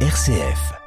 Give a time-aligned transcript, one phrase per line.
[0.00, 0.85] RCF.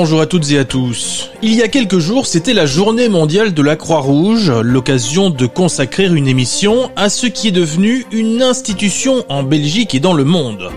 [0.00, 1.28] Bonjour, à toutes et à tous.
[1.42, 6.04] Il y a quelques jours, c'était la journée mondiale de la Croix-Rouge, l'occasion de consacrer
[6.04, 10.70] une émission à ce qui est devenu une institution en Belgique et dans le monde.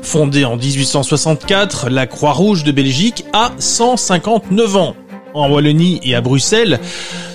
[0.00, 4.96] Fondée en 1864, la Croix-Rouge de Belgique a 159 ans.
[5.34, 6.80] En Wallonie et à Bruxelles,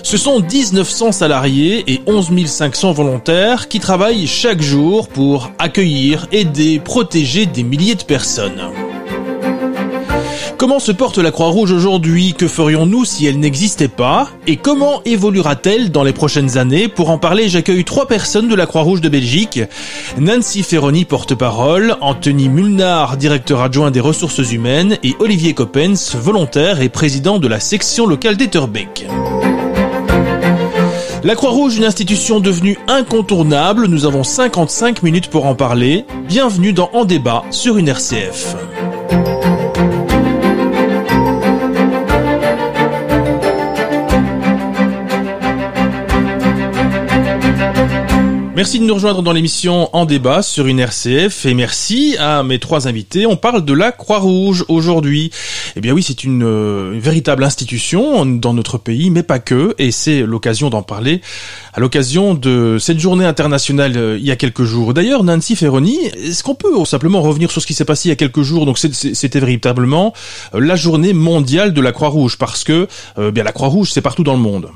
[0.02, 6.80] ce sont 1900 salariés et 11 500 volontaires qui travaillent chaque jour pour accueillir, aider,
[6.80, 8.87] protéger des milliers de personnes.
[10.58, 12.34] Comment se porte la Croix-Rouge aujourd'hui?
[12.36, 14.28] Que ferions-nous si elle n'existait pas?
[14.48, 16.88] Et comment évoluera-t-elle dans les prochaines années?
[16.88, 19.60] Pour en parler, j'accueille trois personnes de la Croix-Rouge de Belgique.
[20.18, 26.88] Nancy Ferroni, porte-parole, Anthony Mulnard, directeur adjoint des ressources humaines, et Olivier Coppens, volontaire et
[26.88, 29.06] président de la section locale d'Etterbeek.
[31.22, 36.04] La Croix-Rouge, une institution devenue incontournable, nous avons 55 minutes pour en parler.
[36.26, 38.56] Bienvenue dans En débat sur une RCF.
[48.58, 52.58] Merci de nous rejoindre dans l'émission En débat sur une RCF et merci à mes
[52.58, 53.24] trois invités.
[53.24, 55.30] On parle de la Croix-Rouge aujourd'hui.
[55.76, 59.92] Eh bien oui, c'est une, euh, véritable institution dans notre pays, mais pas que, et
[59.92, 61.20] c'est l'occasion d'en parler
[61.72, 64.92] à l'occasion de cette journée internationale euh, il y a quelques jours.
[64.92, 68.12] D'ailleurs, Nancy Ferroni, est-ce qu'on peut simplement revenir sur ce qui s'est passé il y
[68.12, 68.66] a quelques jours?
[68.66, 70.12] Donc c'était véritablement
[70.56, 72.88] euh, la journée mondiale de la Croix-Rouge, parce que
[73.30, 74.68] bien la Croix-Rouge, c'est partout dans le monde.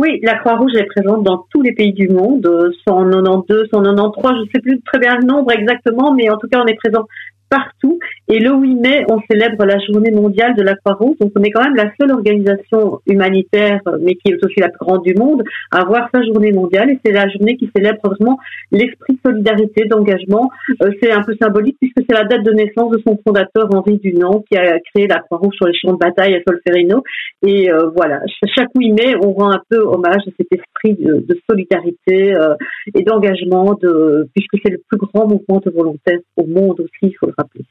[0.00, 2.48] Oui, la Croix-Rouge est présente dans tous les pays du monde,
[2.88, 6.62] 192, 193, je ne sais plus très bien le nombre exactement, mais en tout cas,
[6.64, 7.06] on est présent
[7.50, 7.98] partout.
[8.28, 11.16] Et le 8 mai, on célèbre la journée mondiale de la Croix-Rouge.
[11.20, 14.86] Donc, on est quand même la seule organisation humanitaire, mais qui est aussi la plus
[14.86, 16.90] grande du monde, à avoir sa journée mondiale.
[16.90, 18.38] Et c'est la journée qui célèbre vraiment
[18.70, 20.50] l'esprit de solidarité, d'engagement.
[20.82, 23.98] Euh, c'est un peu symbolique puisque c'est la date de naissance de son fondateur, Henri
[23.98, 27.02] Dunant, qui a créé la Croix-Rouge sur les champs de bataille à Solferino.
[27.44, 28.20] Et euh, voilà,
[28.54, 32.54] chaque 8 mai, on rend un peu hommage à cet esprit de, solidarité euh,
[32.94, 37.16] et d'engagement, de, puisque c'est le plus grand mouvement de volontaires au monde aussi, il
[37.18, 37.64] faut le rappeler.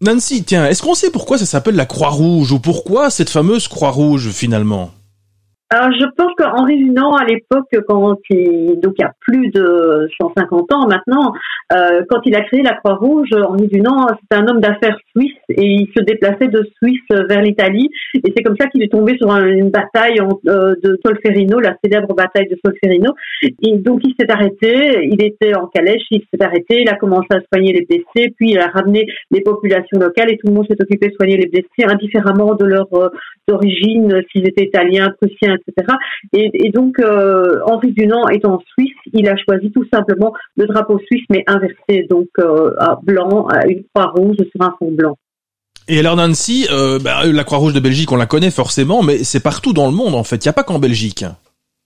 [0.00, 4.30] Nancy, tiens, est-ce qu'on sait pourquoi ça s'appelle la Croix-Rouge ou pourquoi cette fameuse Croix-Rouge
[4.30, 4.90] finalement?
[5.70, 10.08] Alors, je pense qu'Henri Dunant, à l'époque, quand il, donc il y a plus de
[10.18, 11.34] 150 ans maintenant,
[11.74, 15.66] euh, quand il a créé la Croix-Rouge, Henri Dunant, c'était un homme d'affaires suisse et
[15.66, 17.90] il se déplaçait de Suisse vers l'Italie.
[18.14, 22.14] Et c'est comme ça qu'il est tombé sur une bataille euh, de Solferino, la célèbre
[22.14, 23.12] bataille de Solferino.
[23.42, 27.28] Et donc, il s'est arrêté, il était en calèche, il s'est arrêté, il a commencé
[27.32, 30.66] à soigner les blessés, puis il a ramené les populations locales et tout le monde
[30.66, 33.10] s'est occupé de soigner les blessés, indifféremment de leur euh,
[34.32, 35.96] s'ils étaient italiens, prussiens, etc.
[36.32, 41.24] Et, donc, euh, Henri Dunant étant Suisse, il a choisi tout simplement le drapeau suisse,
[41.30, 42.70] mais inversé, donc euh,
[43.02, 45.16] blanc, à une croix rouge sur un fond blanc.
[45.90, 49.40] Et alors Nancy, euh, bah, la Croix-Rouge de Belgique, on la connaît forcément, mais c'est
[49.42, 50.44] partout dans le monde en fait.
[50.44, 51.24] Il n'y a pas qu'en Belgique.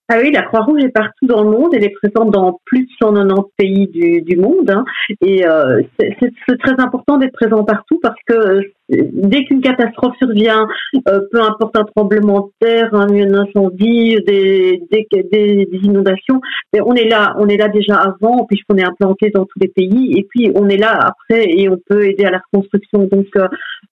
[0.08, 1.70] Ah oui, la Croix-Rouge est partout dans le monde.
[1.74, 4.68] Elle est présente dans plus de 190 pays du, du monde.
[4.68, 4.84] Hein.
[5.20, 10.66] Et euh, c'est très important d'être présent partout parce que euh, dès qu'une catastrophe survient,
[11.08, 16.40] euh, peu importe un tremblement de terre, un, incendie, des, des, des, inondations,
[16.72, 19.68] mais on est là, on est là déjà avant puisqu'on est implanté dans tous les
[19.68, 20.18] pays.
[20.18, 23.04] Et puis on est là après et on peut aider à la reconstruction.
[23.04, 23.28] Donc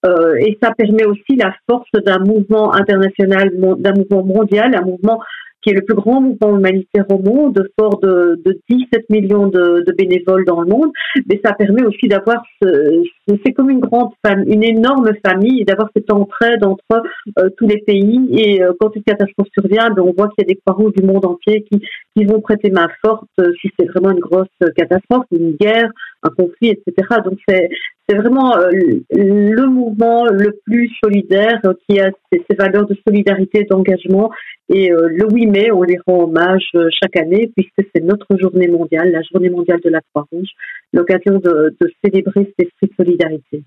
[0.07, 5.21] euh, et ça permet aussi la force d'un mouvement international, d'un mouvement mondial, un mouvement
[5.63, 9.85] qui est le plus grand mouvement humanitaire au monde, fort de, de 17 millions de,
[9.87, 10.91] de, bénévoles dans le monde,
[11.29, 13.03] mais ça permet aussi d'avoir, ce,
[13.45, 17.03] c'est comme une grande famille, une énorme famille, d'avoir cette entraide entre
[17.39, 18.29] euh, tous les pays.
[18.33, 21.03] Et euh, quand une catastrophe survient, ben, on voit qu'il y a des croix du
[21.03, 21.81] monde entier qui,
[22.17, 25.91] qui vont prêter main forte euh, si c'est vraiment une grosse catastrophe, une guerre,
[26.23, 27.21] un conflit, etc.
[27.25, 27.69] Donc c'est
[28.11, 34.31] c'est vraiment le mouvement le plus solidaire qui a ces, valeurs de solidarité, d'engagement.
[34.69, 36.65] Et le 8 mai, on les rend hommage
[37.01, 40.49] chaque année puisque c'est notre journée mondiale, la journée mondiale de la Croix-Rouge,
[40.93, 43.63] l'occasion de, de célébrer cet esprit de solidarité.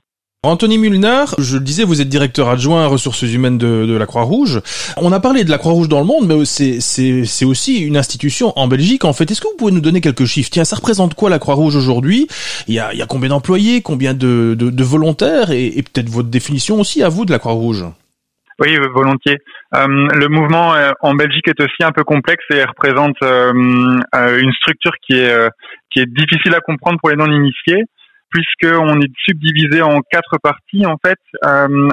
[0.45, 4.59] Anthony Mulnard, je le disais, vous êtes directeur adjoint ressources humaines de, de la Croix-Rouge.
[4.97, 8.67] On a parlé de la Croix-Rouge dans le monde, mais c'est aussi une institution en
[8.67, 9.05] Belgique.
[9.05, 10.49] En fait, est-ce que vous pouvez nous donner quelques chiffres?
[10.51, 12.27] Tiens, ça représente quoi la Croix-Rouge aujourd'hui?
[12.67, 15.51] Il y, a, il y a combien d'employés, combien de, de, de volontaires?
[15.51, 17.85] Et, peut-être votre définition aussi à vous de la Croix-Rouge?
[18.59, 19.37] Oui, volontiers.
[19.71, 25.49] le mouvement en Belgique est aussi un peu complexe et représente une structure qui est
[25.89, 27.85] qui est difficile à comprendre pour les non-initiés
[28.33, 31.19] puisqu'on est subdivisé en quatre parties en fait,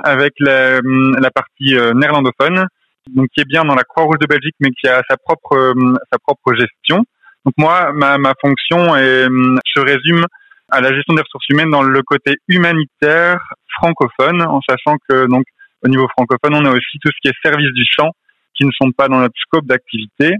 [0.03, 2.67] avec la, la partie néerlandophone,
[3.15, 5.75] donc qui est bien dans la Croix-Rouge de Belgique, mais qui a sa propre
[6.11, 7.05] sa propre gestion.
[7.45, 9.27] Donc moi, ma, ma fonction est,
[9.75, 10.25] se résume
[10.71, 13.39] à la gestion des ressources humaines dans le côté humanitaire
[13.77, 15.45] francophone, en sachant que donc
[15.85, 18.11] au niveau francophone, on a aussi tout ce qui est service du champ
[18.55, 20.37] qui ne sont pas dans notre scope d'activité.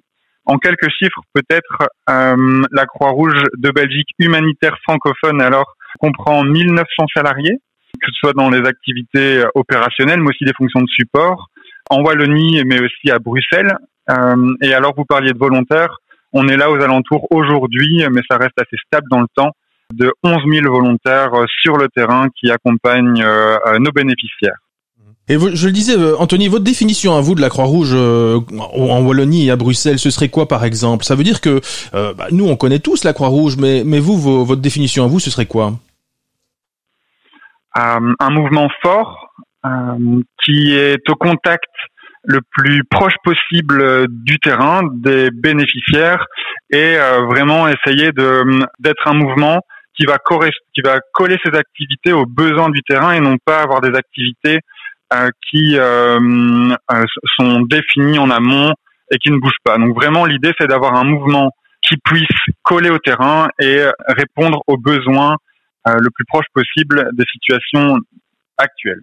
[0.47, 6.85] En quelques chiffres, peut-être, euh, la Croix-Rouge de Belgique humanitaire francophone, alors, comprend 1900
[7.15, 7.59] salariés,
[8.01, 11.49] que ce soit dans les activités opérationnelles, mais aussi des fonctions de support,
[11.91, 13.77] en Wallonie, mais aussi à Bruxelles.
[14.11, 15.99] Euh, et alors, vous parliez de volontaires.
[16.33, 19.53] On est là aux alentours aujourd'hui, mais ça reste assez stable dans le temps,
[19.93, 24.59] de 11 000 volontaires euh, sur le terrain qui accompagnent euh, euh, nos bénéficiaires.
[25.31, 29.51] Et je le disais, Anthony, votre définition à vous de la Croix-Rouge en Wallonie et
[29.53, 31.05] à Bruxelles, ce serait quoi par exemple?
[31.05, 31.61] Ça veut dire que
[31.93, 35.31] bah, nous, on connaît tous la Croix-Rouge, mais, mais vous, votre définition à vous, ce
[35.31, 35.75] serait quoi?
[37.75, 39.31] Un mouvement fort
[40.45, 41.71] qui est au contact
[42.25, 46.27] le plus proche possible euh, du terrain, des bénéficiaires,
[46.71, 49.61] et euh, vraiment essayer d'être un mouvement
[49.95, 50.19] qui va
[50.75, 54.57] qui va coller ses activités aux besoins du terrain et non pas avoir des activités
[54.57, 54.61] euh,
[55.51, 55.77] qui
[57.37, 58.75] sont définies en amont
[59.11, 59.77] et qui ne bougent pas.
[59.79, 61.51] Donc vraiment l'idée c'est d'avoir un mouvement
[61.83, 62.29] qui puisse
[62.63, 65.37] coller au terrain et répondre aux besoins
[65.87, 67.99] le plus proche possible des situations
[68.59, 69.03] actuelles.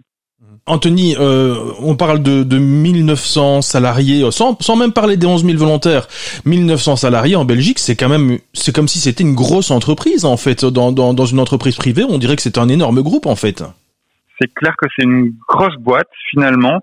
[0.66, 5.44] Anthony, euh, on parle de, de 1900 salariés, euh, sans, sans même parler des 11
[5.44, 6.06] 000 volontaires.
[6.44, 10.36] 1900 salariés en Belgique, c'est quand même, c'est comme si c'était une grosse entreprise en
[10.36, 10.64] fait.
[10.64, 13.64] Dans, dans, dans une entreprise privée, on dirait que c'est un énorme groupe en fait.
[14.40, 16.80] C'est clair que c'est une grosse boîte finalement.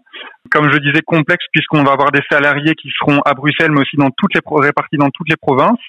[0.52, 3.98] Comme je disais, complexe puisqu'on va avoir des salariés qui seront à Bruxelles, mais aussi
[3.98, 5.80] dans toutes les répartis dans toutes les provinces.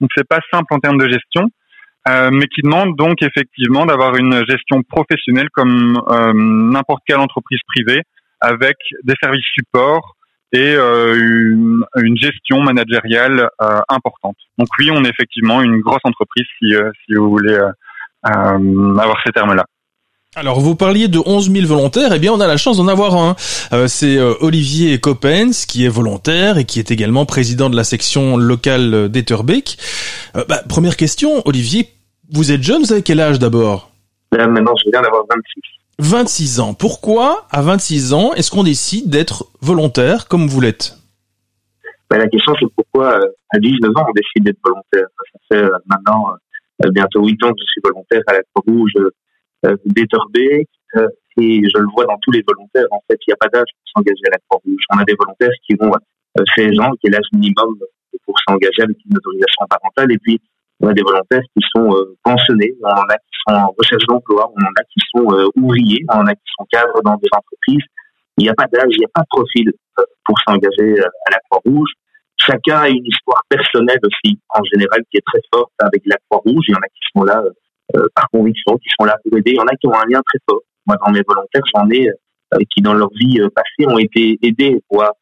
[0.00, 1.48] Donc c'est pas simple en termes de gestion.
[2.08, 7.60] Euh, mais qui demande donc effectivement d'avoir une gestion professionnelle comme euh, n'importe quelle entreprise
[7.66, 8.02] privée,
[8.40, 10.16] avec des services support
[10.52, 13.50] et euh, une, une, gestion managériale
[13.88, 14.36] importante.
[14.56, 16.72] Donc oui, on est effectivement une grosse entreprise si,
[17.04, 17.58] si vous voulez
[18.24, 19.64] avoir ces termes-là.
[20.36, 23.16] Alors vous parliez de 11 000 volontaires, eh bien on a la chance d'en avoir
[23.16, 23.34] un.
[23.72, 27.82] Euh, c'est euh, Olivier Coppens qui est volontaire et qui est également président de la
[27.82, 29.76] section locale d'Etterbeek.
[30.36, 31.88] Euh, bah, première question, Olivier,
[32.32, 33.90] vous êtes jeune, vous avez quel âge d'abord?
[34.30, 35.62] Maintenant je viens d'avoir 26.
[35.98, 36.74] 26 ans.
[36.74, 40.96] Pourquoi à 26 ans est-ce qu'on décide d'être volontaire comme vous l'êtes?
[42.08, 43.18] Bah, La question c'est pourquoi
[43.52, 45.08] à 19 ans on décide d'être volontaire?
[45.32, 46.26] Ça fait maintenant
[46.92, 48.92] bientôt 8 ans que je suis volontaire à la Croix-Rouge
[49.66, 49.76] euh,
[50.96, 52.86] euh, et je le vois dans tous les volontaires.
[52.90, 54.82] En fait, il n'y a pas d'âge pour s'engager à la Croix-Rouge.
[54.90, 55.92] On a des volontaires qui vont
[56.38, 57.78] euh, 16 ans, qui est l'âge minimum
[58.26, 60.12] pour s'engager avec une autorisation parentale.
[60.12, 60.40] Et puis,
[60.80, 64.04] on a des volontaires qui sont euh, pensionnés, on en a qui sont en recherche
[64.08, 67.16] d'emploi, on en a qui sont euh, ouvriers, on en a qui sont cadres dans
[67.16, 67.84] des entreprises.
[68.38, 69.72] Il n'y a pas d'âge, il n'y a pas de profil
[70.24, 71.90] pour s'engager à la Croix-Rouge.
[72.40, 76.64] Chacun a une histoire personnelle aussi, en général, qui est très forte avec la Croix-Rouge.
[76.68, 77.50] Il y en a qui sont là euh,
[78.14, 79.52] par conviction, qui sont là pour aider.
[79.52, 80.60] Il y en a qui ont un lien très fort.
[80.86, 82.08] Moi, dans mes volontaires, j'en ai
[82.54, 85.12] euh, qui, dans leur vie euh, passée, ont été aidés, voire,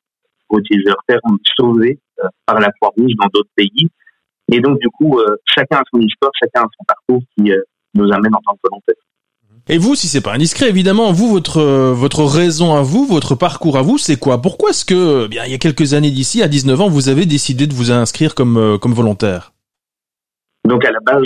[0.48, 1.98] au utiliser leur terme, sauvés
[2.46, 3.88] par la Croix-Rouge dans d'autres pays.
[4.50, 7.52] Et donc, du coup, chacun a son histoire, chacun a son parcours qui
[7.94, 8.96] nous amène en tant que volontaire.
[9.68, 11.60] Et vous, si c'est pas indiscret, évidemment, vous, votre
[11.92, 14.40] votre raison à vous, votre parcours à vous, c'est quoi?
[14.40, 17.26] Pourquoi est-ce que, bien, il y a quelques années d'ici, à 19 ans, vous avez
[17.26, 19.52] décidé de vous inscrire comme comme volontaire?
[20.64, 21.22] Donc, à la base,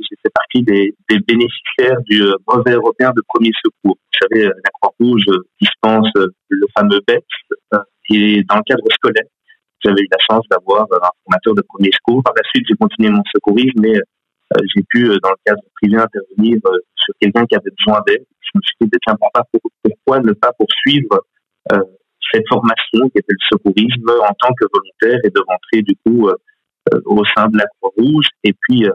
[0.00, 3.96] j'ai fait partie des, des, bénéficiaires du euh, brevet européen de premier secours.
[3.96, 5.24] Vous savez, euh, la Croix-Rouge
[5.60, 9.26] dispense euh, le fameux BEPS et dans le cadre scolaire,
[9.84, 12.22] j'avais eu la chance d'avoir un formateur de premier secours.
[12.22, 13.94] Par la suite, j'ai continué mon secourisme, mais
[14.74, 16.58] j'ai pu, dans le cadre privé, intervenir
[16.94, 18.24] sur quelqu'un qui avait besoin d'aide.
[18.40, 21.20] Je me suis dit, tiens, pourquoi ne pas poursuivre
[22.32, 26.30] cette formation qui était le secourisme en tant que volontaire et de rentrer du coup
[27.04, 28.86] au sein de la Croix-Rouge et puis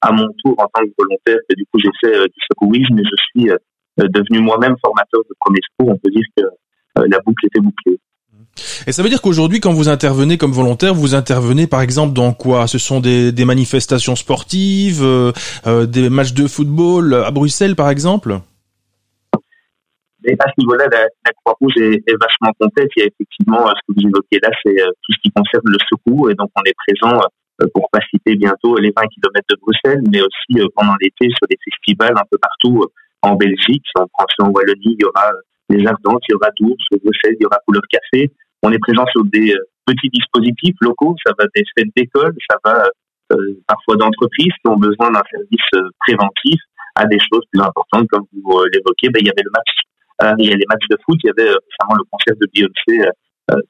[0.00, 1.38] à mon tour en tant que volontaire.
[1.50, 3.56] Et du coup, j'ai fait euh, du secourisme et je suis euh,
[3.98, 5.94] devenu moi-même formateur de premier secours.
[5.94, 7.98] On peut dire que euh, la boucle était bouclée.
[8.86, 12.32] Et ça veut dire qu'aujourd'hui, quand vous intervenez comme volontaire, vous intervenez par exemple dans
[12.32, 12.66] quoi?
[12.66, 15.32] Ce sont des, des manifestations sportives, euh,
[15.86, 18.40] des matchs de football à Bruxelles par exemple?
[20.22, 22.90] Mais à ce niveau-là, la, la Croix-Rouge est, est, vachement complète.
[22.96, 25.78] Il y a effectivement ce que vous évoquez là, c'est tout ce qui concerne le
[25.88, 26.30] secours.
[26.30, 27.26] Et donc, on est présent euh,
[27.74, 31.46] pour pas citer bientôt les 20 km de Bruxelles, mais aussi euh, pendant l'été sur
[31.48, 33.84] des festivals un peu partout euh, en Belgique.
[33.84, 35.30] Si on prend en Wallonie, il y aura
[35.68, 38.32] les Ardentes, il y aura Dours, Bruxelles, il y aura Couleur Café.
[38.62, 39.54] On est présent sur des
[39.86, 42.84] petits dispositifs locaux, ça va des fêtes d'école, ça va
[43.68, 46.60] parfois d'entreprises qui ont besoin d'un service préventif
[46.96, 50.50] à des choses plus importantes, comme vous l'évoquez, ben, il y avait le match, il
[50.50, 53.08] y a les matchs de foot, il y avait récemment le concert de Beyoncé,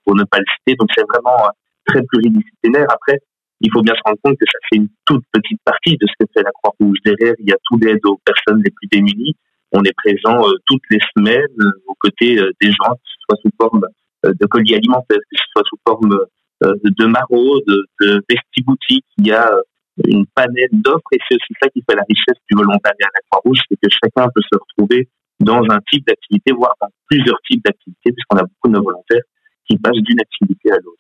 [0.05, 0.77] pour ne pas le citer.
[0.77, 1.51] Donc c'est vraiment
[1.87, 2.87] très pluridisciplinaire.
[2.89, 3.19] Après,
[3.61, 6.13] il faut bien se rendre compte que ça fait une toute petite partie de ce
[6.19, 6.99] que fait la Croix-Rouge.
[7.05, 9.37] Derrière, il y a tout l'aide aux personnes les plus démunies.
[9.73, 13.17] On est présent euh, toutes les semaines euh, aux côtés euh, des gens, que ce
[13.29, 13.83] soit sous forme
[14.25, 16.19] de colis alimentaires, que ce soit sous forme
[16.61, 19.07] de maraudes, de, de vestiboutiques.
[19.17, 19.51] Il y a
[20.07, 23.21] une panel d'offres et c'est aussi ça qui fait la richesse du volontariat à la
[23.31, 25.09] Croix-Rouge, c'est que chacun peut se retrouver
[25.41, 29.25] dans un type d'activité, voire dans plusieurs types d'activités, puisqu'on a beaucoup de nos volontaires
[29.69, 31.00] qui passent d'une activité à l'autre.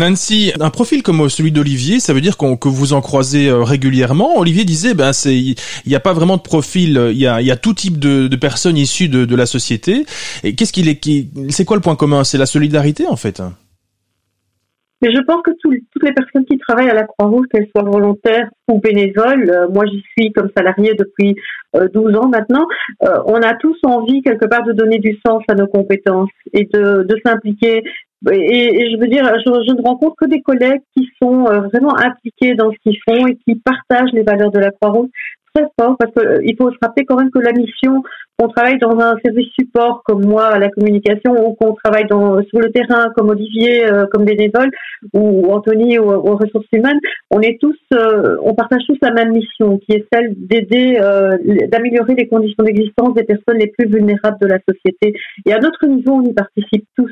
[0.00, 4.38] Nancy, un profil comme celui d'Olivier, ça veut dire que vous en croisez euh, régulièrement.
[4.38, 7.50] Olivier disait, ben c'est, il n'y a pas vraiment de profil, il y a, y
[7.50, 10.06] a tout type de, personnes issues de, la société.
[10.42, 11.00] Et qu'est-ce qu'il est,
[11.50, 12.24] c'est quoi le point commun?
[12.24, 13.42] C'est la solidarité en fait?
[15.02, 18.48] Mais je pense que toutes les personnes qui travaillent à la Croix-Rouge, qu'elles soient volontaires
[18.68, 21.36] ou bénévoles, euh, moi j'y suis comme salarié depuis
[21.74, 22.66] 12 euh, ans maintenant,
[23.26, 27.16] on a tous envie quelque part de donner du sens à nos compétences et de
[27.24, 27.82] s'impliquer
[28.28, 31.96] et, je veux dire, je, je, ne rencontre que des collègues qui sont euh, vraiment
[31.96, 35.08] impliqués dans ce qu'ils font et qui partagent les valeurs de la Croix-Rouge
[35.54, 38.02] très fort parce qu'il euh, faut se rappeler quand même que la mission,
[38.38, 42.40] qu'on travaille dans un service support comme moi à la communication ou qu'on travaille dans,
[42.44, 44.70] sur le terrain comme Olivier, euh, comme bénévole
[45.14, 47.00] ou Anthony ou, aux ressources humaines,
[47.30, 47.78] on est tous,
[48.44, 51.00] on partage tous la même mission qui est celle d'aider,
[51.72, 55.18] d'améliorer les conditions d'existence des personnes les plus vulnérables de la société.
[55.46, 57.10] Et à notre niveau, on y participe tous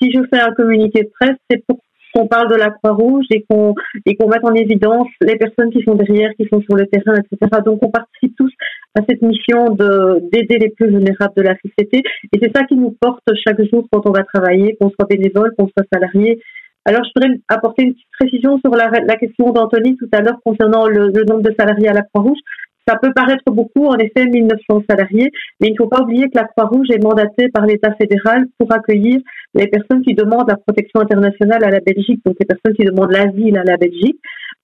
[0.00, 1.78] si je fais un communiqué de presse, c'est pour
[2.14, 3.74] qu'on parle de la Croix-Rouge et qu'on
[4.06, 7.62] et mette en évidence les personnes qui sont derrière, qui sont sur le terrain, etc.
[7.64, 8.52] Donc on participe tous
[8.98, 12.02] à cette mission de d'aider les plus vulnérables de la société
[12.32, 15.54] et c'est ça qui nous porte chaque jour quand on va travailler, qu'on soit bénévole,
[15.56, 16.40] qu'on soit salarié.
[16.84, 20.88] Alors je voudrais apporter une petite précision sur la, question d'Anthony tout à l'heure concernant
[20.88, 22.38] le, nombre de salariés à la Croix-Rouge.
[22.86, 26.36] Ça peut paraître beaucoup, en effet, 1900 salariés, mais il ne faut pas oublier que
[26.36, 29.20] la Croix-Rouge est mandatée par l'État fédéral pour accueillir
[29.54, 33.12] les personnes qui demandent la protection internationale à la Belgique, donc les personnes qui demandent
[33.12, 34.18] l'asile à la Belgique.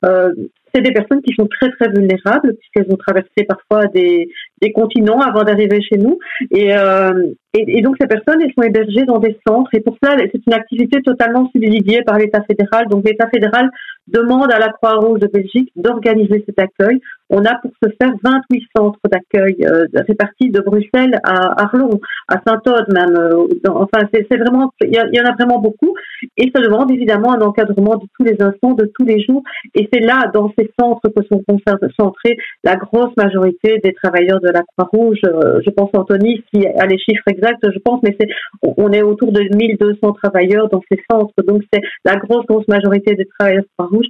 [0.05, 0.33] Euh,
[0.75, 4.29] c'est des personnes qui sont très très vulnérables puisqu'elles ont traversé parfois des,
[4.61, 6.19] des continents avant d'arriver chez nous.
[6.51, 9.71] Et, euh, et, et, donc ces personnes, elles sont hébergées dans des centres.
[9.75, 12.89] Et pour cela, c'est une activité totalement subsidiée par l'État fédéral.
[12.89, 13.71] Donc l'État fédéral
[14.09, 17.01] demande à la Croix-Rouge de Belgique d'organiser cet accueil.
[17.29, 22.37] On a pour ce faire 28 centres d'accueil euh, répartis de Bruxelles à Arlon, à
[22.47, 23.17] Saint-Aude même.
[23.17, 25.95] Euh, enfin, c'est vraiment, il y, en a vraiment beaucoup.
[26.37, 29.43] Et ça demande évidemment un encadrement de tous les instants, de tous les jours.
[29.75, 34.49] Et c'est là, dans ces centres, que sont concentrés la grosse majorité des travailleurs de
[34.49, 35.21] la Croix-Rouge.
[35.25, 38.29] Euh, je pense, Anthony, si a les chiffres exacts, je pense, mais c'est,
[38.63, 41.35] on est autour de 1200 travailleurs dans ces centres.
[41.47, 44.07] Donc, c'est la grosse, grosse majorité des travailleurs de Croix-Rouge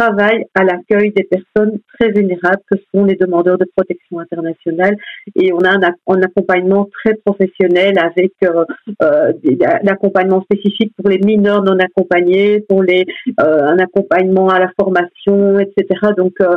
[0.00, 4.96] travaille à l'accueil des personnes très vulnérables que sont les demandeurs de protection internationale
[5.36, 8.64] et on a un, accompagnement très professionnel avec euh,
[9.02, 9.32] euh
[9.82, 13.04] l'accompagnement spécifique pour les mineurs non accompagnés, pour les
[13.40, 15.84] euh, un accompagnement à la formation, etc.
[16.16, 16.56] Donc euh,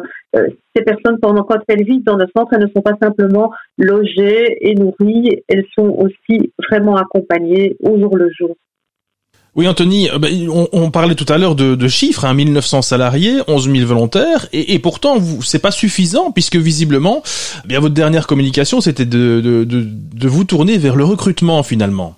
[0.76, 4.76] ces personnes pendant quand vivent dans le centre, elles ne sont pas simplement logées et
[4.76, 8.56] nourries, elles sont aussi vraiment accompagnées au jour le jour.
[9.56, 10.30] Oui, Anthony, euh, bah,
[10.72, 14.74] on, parlait tout à l'heure de, de, chiffres, hein, 1900 salariés, 11 000 volontaires, et,
[14.74, 17.22] et pourtant, c'est pas suffisant, puisque visiblement,
[17.64, 22.16] eh bien votre dernière communication, c'était de, de, de, vous tourner vers le recrutement, finalement.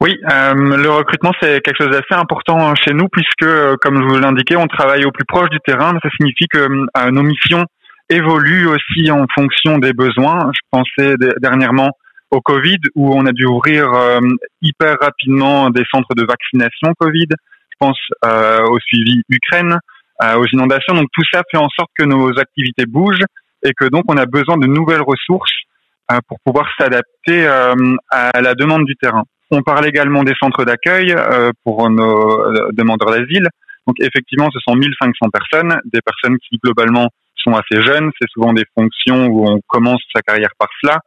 [0.00, 4.08] Oui, euh, le recrutement, c'est quelque chose d'assez important chez nous, puisque, euh, comme je
[4.08, 6.66] vous l'indiquais, on travaille au plus proche du terrain, ça signifie que
[7.10, 7.64] nos missions
[8.08, 10.50] évoluent aussi en fonction des besoins.
[10.52, 11.90] Je pensais dernièrement
[12.30, 14.20] au Covid, où on a dû ouvrir euh,
[14.62, 17.28] hyper rapidement des centres de vaccination Covid.
[17.30, 19.78] Je pense euh, au suivi Ukraine,
[20.22, 20.94] euh, aux inondations.
[20.94, 23.24] Donc tout ça fait en sorte que nos activités bougent
[23.64, 25.52] et que donc on a besoin de nouvelles ressources
[26.26, 29.22] pour pouvoir s'adapter à la demande du terrain.
[29.52, 31.14] On parle également des centres d'accueil
[31.62, 33.46] pour nos demandeurs d'asile.
[33.86, 38.10] Donc effectivement, ce sont 1500 personnes, des personnes qui globalement sont assez jeunes.
[38.20, 40.98] C'est souvent des fonctions où on commence sa carrière par cela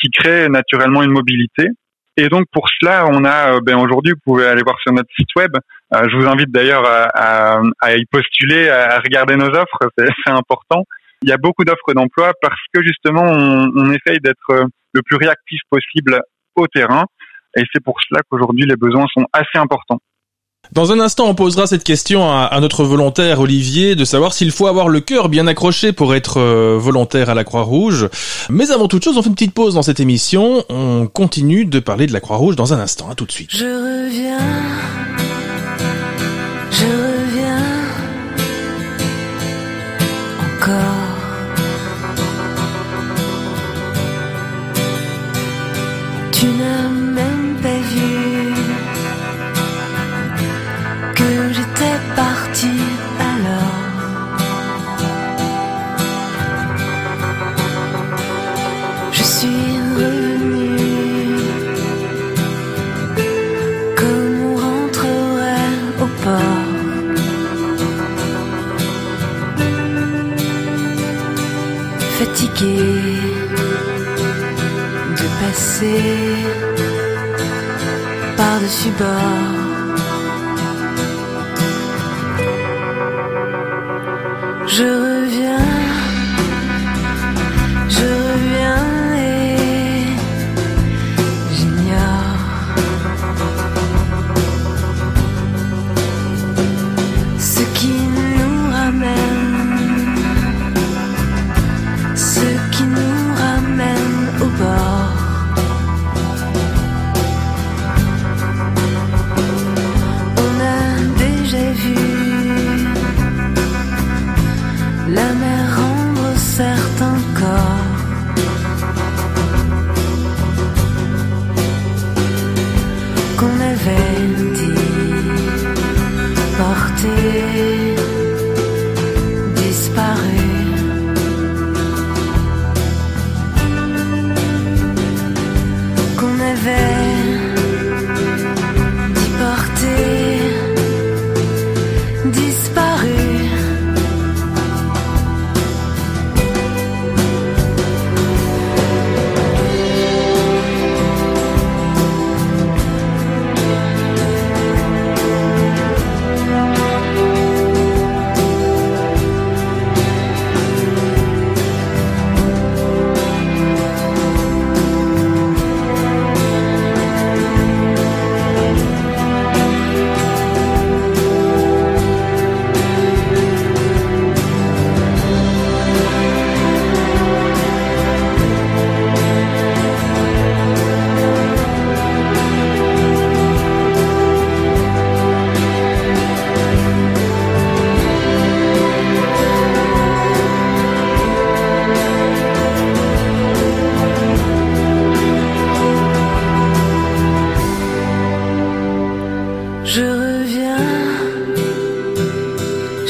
[0.00, 1.68] qui crée naturellement une mobilité.
[2.16, 5.08] Et donc pour cela, on a, euh, ben aujourd'hui, vous pouvez aller voir sur notre
[5.16, 5.52] site web.
[5.94, 10.84] Euh, je vous invite d'ailleurs à, à, y postuler, à regarder nos offres, c'est important.
[11.22, 15.02] Il y a beaucoup d'offres d'emploi parce que justement, on, on essaye d'être euh, le
[15.02, 16.20] plus réactif possible
[16.56, 17.04] au terrain.
[17.56, 19.98] Et c'est pour cela qu'aujourd'hui, les besoins sont assez importants.
[20.72, 24.68] Dans un instant, on posera cette question à, notre volontaire Olivier de savoir s'il faut
[24.68, 28.08] avoir le cœur bien accroché pour être euh, volontaire à la Croix-Rouge.
[28.48, 30.64] Mais avant toute chose, on fait une petite pause dans cette émission.
[30.68, 33.10] On continue de parler de la Croix-Rouge dans un instant.
[33.10, 33.50] À tout de suite.
[33.52, 34.38] Je reviens.
[72.60, 72.76] De
[75.40, 76.02] passer
[78.36, 79.08] par-dessus bord.
[84.66, 85.68] Je reviens,
[87.88, 88.86] je reviens
[89.16, 90.04] et
[91.54, 92.36] j'ignore
[97.38, 99.29] ce qui nous ramène.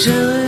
[0.01, 0.40] Je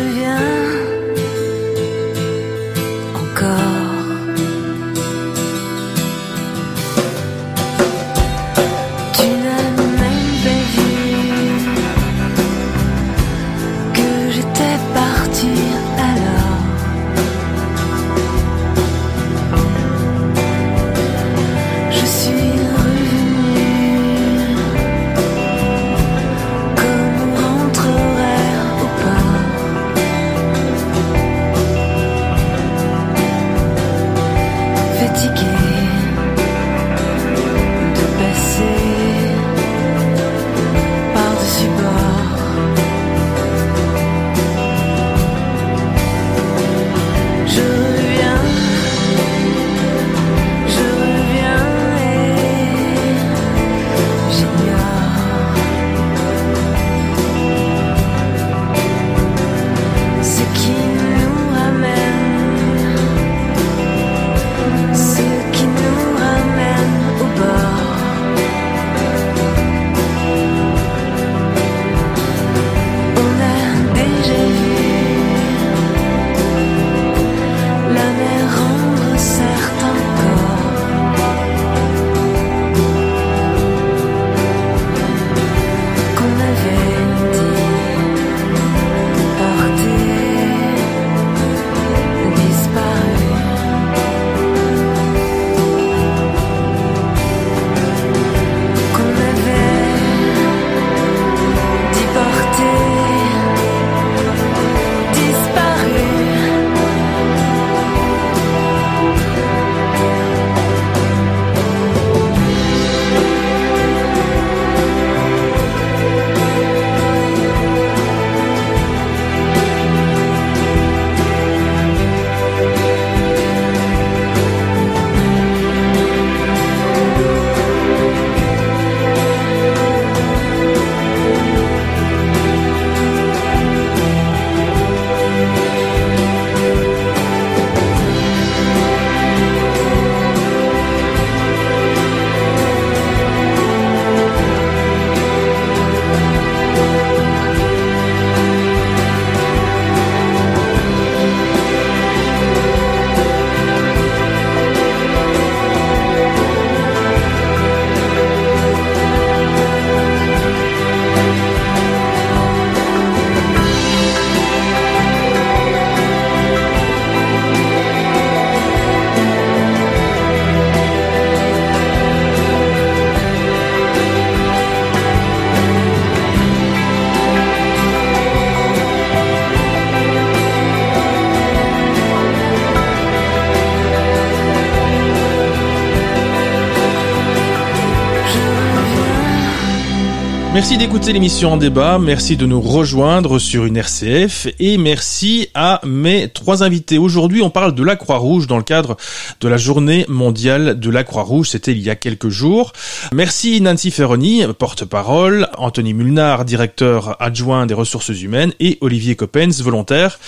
[190.63, 195.81] Merci d'écouter l'émission en débat, merci de nous rejoindre sur une RCF et merci à
[195.85, 196.99] mes trois invités.
[196.99, 198.97] Aujourd'hui, on parle de la Croix-Rouge dans le cadre
[199.41, 201.49] de la journée mondiale de la Croix-Rouge.
[201.49, 202.73] C'était il y a quelques jours.
[203.13, 210.21] Merci Nancy Ferroni, porte-parole, Anthony Mulnard, directeur adjoint des ressources humaines et Olivier Coppens, volontaire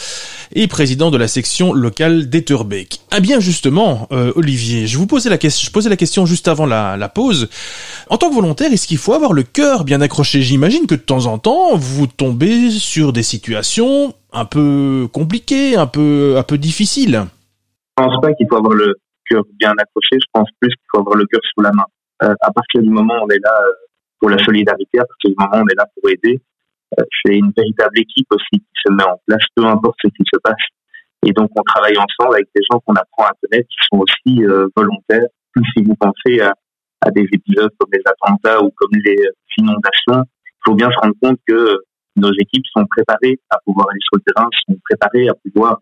[0.53, 3.01] et président de la section locale d'Etterbeek.
[3.11, 6.49] Ah bien justement, euh, Olivier, je vous posais la question, je posais la question juste
[6.49, 7.49] avant la, la pause.
[8.11, 10.43] En tant que volontaire, est-ce qu'il faut avoir le cœur bien accroché?
[10.43, 15.87] J'imagine que de temps en temps, vous tombez sur des situations un peu compliquées, un
[15.87, 17.25] peu, un peu difficiles.
[17.97, 18.95] Je pense pas qu'il faut avoir le
[19.29, 20.19] cœur bien accroché.
[20.21, 21.85] Je pense plus qu'il faut avoir le cœur sous la main.
[22.23, 23.73] Euh, à partir du moment où on est là euh,
[24.21, 26.41] pour la solidarité, à partir du moment où on est là pour aider,
[27.25, 30.39] c'est une véritable équipe aussi qui se met en place, peu importe ce qui se
[30.43, 30.63] passe.
[31.27, 34.45] Et donc, on travaille ensemble avec des gens qu'on apprend à connaître, qui sont aussi
[34.45, 35.29] euh, volontaires.
[35.57, 36.53] Si vous pensez à,
[37.01, 39.17] à, des épisodes comme les attentats ou comme les
[39.59, 41.79] inondations, il faut bien se rendre compte que
[42.17, 45.79] nos équipes sont préparées à pouvoir aller sur le terrain, sont préparées à pouvoir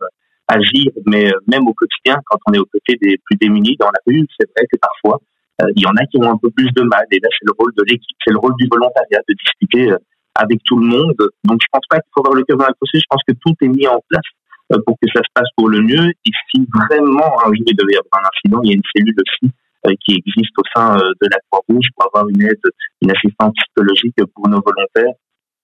[0.49, 4.01] agir, mais même au quotidien, quand on est aux côtés des plus démunis dans la
[4.07, 5.21] rue, c'est vrai que parfois,
[5.63, 7.05] euh, il y en a qui ont un peu plus de mal.
[7.11, 9.93] Et là, c'est le rôle de l'équipe, c'est le rôle du volontariat de discuter
[10.35, 11.17] avec tout le monde.
[11.45, 13.55] Donc, je pense pas qu'il faut avoir le cœur dans la Je pense que tout
[13.63, 14.29] est mis en place
[14.73, 16.09] euh, pour que ça se passe pour le mieux.
[16.09, 18.89] Et si vraiment un jour il devait y avoir un incident, il y a une
[18.95, 19.53] cellule aussi
[19.87, 22.61] euh, qui existe au sein euh, de la Croix-Rouge pour avoir une aide,
[23.03, 25.15] une assistance psychologique pour nos volontaires.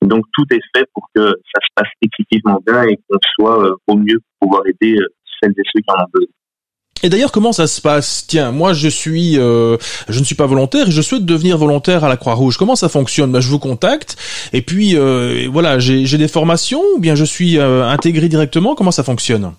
[0.02, 3.96] Donc, tout est fait pour que ça se passe excessivement bien et qu'on soit au
[3.96, 4.96] mieux pour pouvoir aider
[5.40, 6.32] celles et ceux qui en ont besoin.
[7.02, 8.26] Et d'ailleurs, comment ça se passe?
[8.26, 9.76] Tiens, moi, je suis, euh,
[10.08, 12.56] je ne suis pas volontaire et je souhaite devenir volontaire à la Croix-Rouge.
[12.56, 13.30] Comment ça fonctionne?
[13.30, 14.16] Ben, Je vous contacte
[14.52, 18.74] et puis euh, voilà, j'ai des formations ou bien je suis euh, intégré directement?
[18.74, 19.52] Comment ça fonctionne?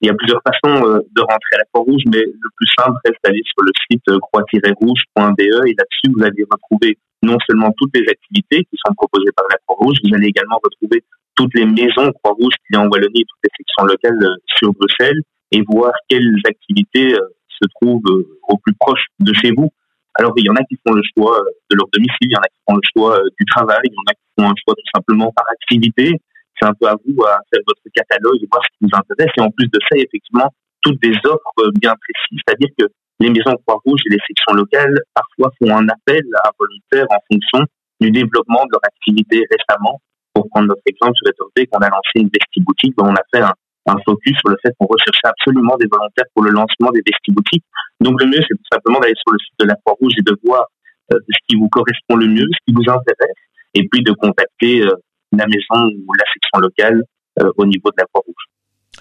[0.00, 3.18] Il y a plusieurs façons de rentrer à la Croix-Rouge, mais le plus simple reste
[3.22, 8.66] d'aller sur le site croix-rouge.be et là-dessus, vous allez retrouver non seulement toutes les activités
[8.66, 11.04] qui sont proposées par la Croix-Rouge, vous allez également retrouver
[11.36, 14.18] toutes les maisons Croix-Rouge qui y a en Wallonie, toutes les sections locales
[14.58, 19.52] sur Bruxelles et voir quelles activités euh, se trouvent euh, au plus proche de chez
[19.56, 19.70] vous.
[20.14, 22.36] Alors, il y en a qui font le choix euh, de leur domicile, il y
[22.36, 24.56] en a qui font le choix du travail, il y en a qui font un
[24.64, 26.16] choix tout simplement par activité.
[26.60, 29.32] C'est un peu à vous à faire votre catalogue et voir ce qui vous intéresse.
[29.36, 30.48] Et en plus de ça, effectivement,
[30.82, 32.86] toutes des offres bien précises, c'est-à-dire que
[33.20, 37.64] les maisons Croix-Rouge et les sections locales parfois font un appel à volontaires en fonction
[38.00, 40.00] du développement de leur activité récemment.
[40.34, 43.42] Pour prendre notre exemple, je vais te qu'on a lancé une vestiboutique, on a fait
[43.42, 43.52] un,
[43.86, 47.64] un focus sur le fait qu'on recherchait absolument des volontaires pour le lancement des vestiboutiques.
[48.00, 50.36] Donc le mieux, c'est tout simplement d'aller sur le site de la Croix-Rouge et de
[50.44, 50.66] voir
[51.12, 53.40] euh, ce qui vous correspond le mieux, ce qui vous intéresse,
[53.74, 54.94] et puis de contacter euh,
[55.32, 57.02] la maison ou la section locale
[57.40, 58.44] euh, au niveau de la Croix-Rouge.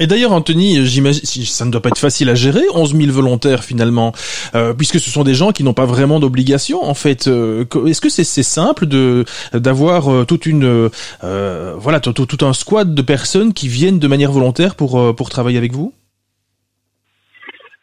[0.02, 3.64] Et d'ailleurs, Anthony, j'imagine, ça ne doit pas être facile à gérer, 11 000 volontaires
[3.64, 4.14] finalement,
[4.56, 6.84] euh, puisque ce sont des gens qui n'ont pas vraiment d'obligation.
[6.84, 10.90] En fait, euh, est-ce que c'est simple de d'avoir euh, toute une
[11.24, 15.30] euh, voilà tout, tout, un squad de personnes qui viennent de manière volontaire pour pour
[15.30, 15.94] travailler avec vous?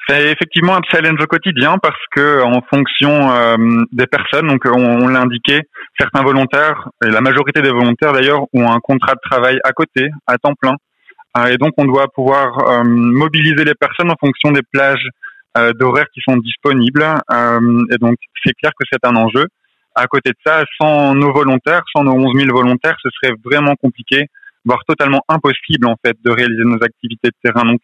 [0.08, 3.30] C'est effectivement un challenge au quotidien parce que en fonction
[3.92, 5.60] des personnes, donc on, on l'a indiqué,
[5.96, 10.08] certains volontaires et la majorité des volontaires d'ailleurs ont un contrat de travail à côté,
[10.26, 10.74] à temps plein.
[11.36, 15.06] Euh, et donc, on doit pouvoir euh, mobiliser les personnes en fonction des plages
[15.56, 17.04] euh, d'horaires qui sont disponibles.
[17.90, 19.46] et donc, c'est clair que c'est un enjeu.
[19.94, 23.74] À côté de ça, sans nos volontaires, sans nos 11 000 volontaires, ce serait vraiment
[23.74, 24.26] compliqué,
[24.64, 27.66] voire totalement impossible en fait, de réaliser nos activités de terrain.
[27.66, 27.80] Donc,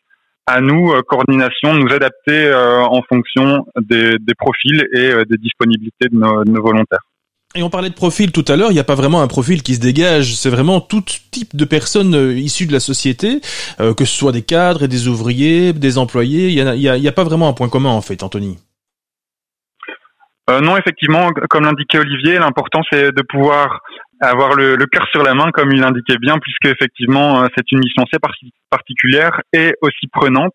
[0.47, 7.03] à nous, coordination, nous adapter en fonction des, profils et des disponibilités de nos volontaires.
[7.57, 9.63] Et on parlait de profil tout à l'heure, il n'y a pas vraiment un profil
[9.63, 13.41] qui se dégage, c'est vraiment tout type de personnes euh, issues de la société,
[13.79, 17.23] euh, que ce soit des cadres et des ouvriers, des employés, il n'y a, pas
[17.23, 18.59] vraiment un point commun en fait, Anthony.
[20.51, 23.83] Euh, non, effectivement, comme l'indiquait Olivier, l'important c'est de pouvoir
[24.21, 27.79] avoir le, le cœur sur la main, comme il l'indiquait bien, puisque effectivement c'est une
[27.79, 28.19] mission assez
[28.69, 30.55] particulière et aussi prenante,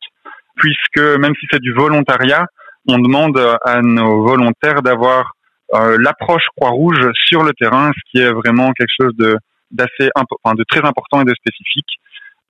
[0.57, 2.45] puisque même si c'est du volontariat,
[2.89, 5.38] on demande à nos volontaires d'avoir euh,
[5.73, 9.37] l'approche Croix-Rouge sur le terrain, ce qui est vraiment quelque chose de
[9.71, 11.99] d'assez enfin, de très important et de spécifique.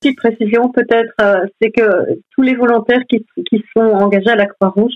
[0.01, 4.45] Petite précision peut-être, euh, c'est que tous les volontaires qui, qui sont engagés à la
[4.45, 4.93] Croix-Rouge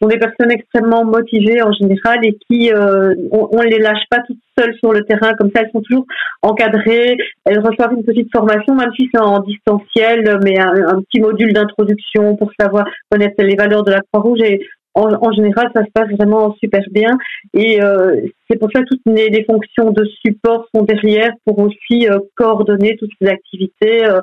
[0.00, 4.18] sont des personnes extrêmement motivées en général et qui euh, on, ne les lâche pas
[4.26, 5.32] toutes seules sur le terrain.
[5.38, 6.06] Comme ça elles sont toujours
[6.42, 7.16] encadrées.
[7.46, 12.36] Elles reçoivent une petite formation même si c'est en distanciel mais un, petit module d'introduction
[12.36, 14.40] pour savoir connaître les valeurs de la Croix-Rouge.
[14.42, 14.60] Et
[14.94, 17.16] en, général, ça se passe vraiment super bien.
[17.54, 22.08] Et euh, c'est pour ça que toutes les, fonctions de support sont derrière pour aussi
[22.08, 24.04] euh, coordonner toutes ces activités.
[24.04, 24.20] Euh,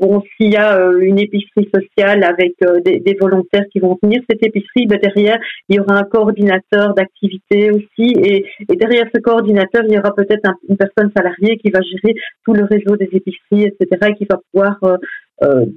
[0.00, 4.86] bon, s'il y a une épicerie sociale avec des, volontaires qui vont venir, cette épicerie,
[4.86, 8.14] ben, derrière, il y aura un coordinateur d'activité aussi.
[8.22, 8.44] Et,
[8.76, 12.64] derrière ce coordinateur, il y aura peut-être une personne salariée qui va gérer tout le
[12.64, 14.78] réseau des épiceries, etc., et qui va pouvoir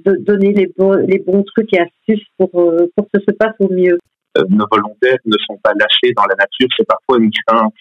[0.04, 0.68] donner les,
[1.08, 3.98] les bons trucs et astuces pour, pour que ça se passe au mieux.
[4.36, 6.68] Euh, nos volontaires ne sont pas lâchés dans la nature.
[6.76, 7.72] C'est parfois une crainte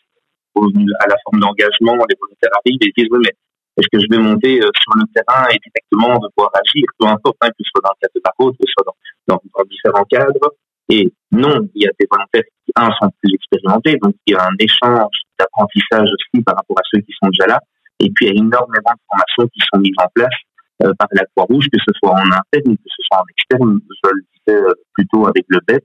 [0.56, 2.00] à la forme d'engagement.
[2.08, 3.36] Les volontaires arrivent et disent oui, mais
[3.78, 7.36] est-ce que je vais monter euh, sur le terrain et directement devoir agir, peu importe,
[7.42, 8.88] hein, que ce soit dans le cadre de route, que ce soit
[9.28, 10.56] dans, différents cadres?
[10.88, 14.38] Et non, il y a des volontaires qui, un, sont plus expérimentés, donc il y
[14.38, 17.60] a un échange d'apprentissage aussi par rapport à ceux qui sont déjà là.
[18.00, 20.40] Et puis, il y a énormément de formations qui sont mises en place
[20.84, 23.80] euh, par la Croix-Rouge, que ce soit en interne que ce soit en externe.
[23.82, 24.62] Je le disais
[24.94, 25.84] plutôt avec le BEP,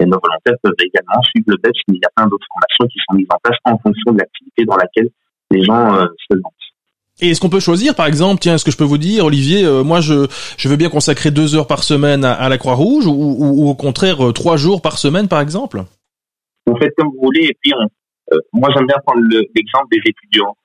[0.00, 2.86] et nos volontaires peuvent également suivre le BEPS, mais il y a plein d'autres formations
[2.90, 5.08] qui sont mises en place en fonction de l'activité dans laquelle
[5.50, 6.54] les gens euh, se lancent.
[7.20, 9.64] Et est-ce qu'on peut choisir, par exemple, tiens, est-ce que je peux vous dire, Olivier,
[9.66, 13.12] euh, moi, je, je veux bien consacrer deux heures par semaine à, la Croix-Rouge, ou,
[13.12, 15.84] ou, au contraire euh, trois jours par semaine, par exemple?
[16.66, 17.72] Vous faites comme vous voulez, et puis
[18.54, 20.56] moi, j'aime bien prendre l'exemple des étudiants,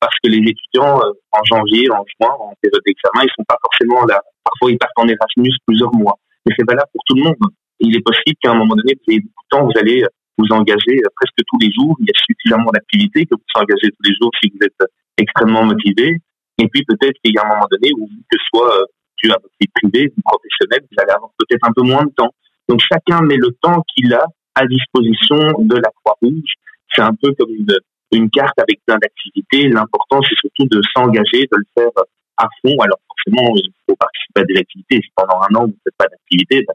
[0.00, 1.00] parce que les étudiants,
[1.32, 4.20] en janvier, en juin, en période d'examen, ils sont pas forcément là.
[4.44, 6.14] Parfois, ils partent en Erasmus plusieurs mois.
[6.46, 7.36] Mais c'est valable pour tout le monde
[7.80, 10.04] il est possible qu'à un moment donné, vous ayez vous allez
[10.36, 11.96] vous engager presque tous les jours.
[12.00, 15.64] Il y a suffisamment d'activités que vous s'engagez tous les jours si vous êtes extrêmement
[15.64, 16.18] motivé.
[16.58, 18.84] Et puis peut-être qu'il y a un moment donné où, que ce soit euh,
[19.22, 22.32] dû à votre vie privée professionnelle, vous allez avoir peut-être un peu moins de temps.
[22.68, 26.52] Donc chacun met le temps qu'il a à disposition de la Croix-Rouge.
[26.94, 27.74] C'est un peu comme une,
[28.12, 29.68] une carte avec plein d'activités.
[29.68, 31.90] L'important, c'est surtout de s'engager, de le faire
[32.36, 32.74] à fond.
[32.80, 35.00] Alors forcément, il faut participer à des activités.
[35.02, 36.74] Si pendant un an, vous ne faites pas d'activité, ben,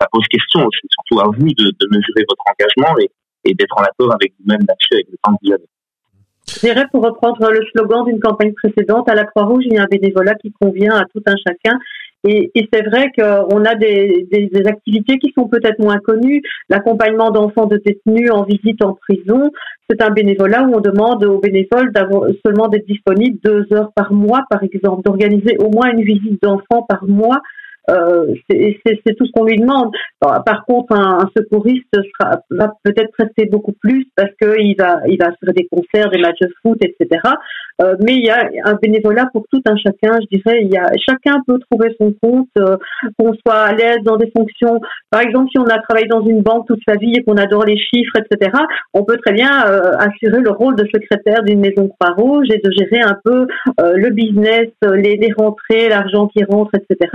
[0.00, 0.68] ça pose question.
[0.70, 2.94] C'est surtout à vous de, mesurer votre engagement
[3.44, 5.68] et, d'être en accord avec vous-même là-dessus, avec le temps que vous avez.
[6.48, 9.82] Je dirais, pour reprendre le slogan d'une campagne précédente, à la Croix-Rouge, il y a
[9.82, 11.78] un bénévolat qui convient à tout un chacun.
[12.26, 14.26] Et, c'est vrai qu'on a des,
[14.66, 16.42] activités qui sont peut-être moins connues.
[16.70, 19.50] L'accompagnement d'enfants de détenus en visite en prison,
[19.88, 21.92] c'est un bénévolat où on demande aux bénévoles
[22.44, 26.86] seulement d'être disponibles deux heures par mois, par exemple, d'organiser au moins une visite d'enfants
[26.88, 27.42] par mois
[27.90, 29.92] euh, c'est tout ce qu'on lui demande.
[30.20, 35.32] par contre, un, secouriste sera, va peut-être rester beaucoup plus parce qu'il va, il va
[35.40, 37.20] faire des concerts, des matchs de foot, etc.
[37.82, 40.18] Euh, mais il y a un bénévolat pour tout un chacun.
[40.20, 42.76] Je dirais, il y a chacun peut trouver son compte, euh,
[43.18, 44.80] qu'on soit à l'aise dans des fonctions.
[45.10, 47.64] Par exemple, si on a travaillé dans une banque toute sa vie et qu'on adore
[47.64, 48.50] les chiffres, etc.
[48.94, 52.70] On peut très bien euh, assurer le rôle de secrétaire d'une maison Croix-Rouge et de
[52.70, 53.46] gérer un peu
[53.78, 57.10] le business, les, les rentrées, l'argent qui rentre, etc.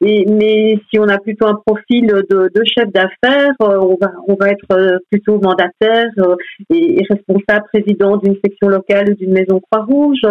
[0.00, 4.34] Et mais si on a plutôt un profil de, chef d'affaires, euh, on va, on
[4.34, 6.36] va être euh, plutôt mandataire euh,
[6.70, 10.22] et, responsable président d'une section locale ou d'une maison Croix-Rouge.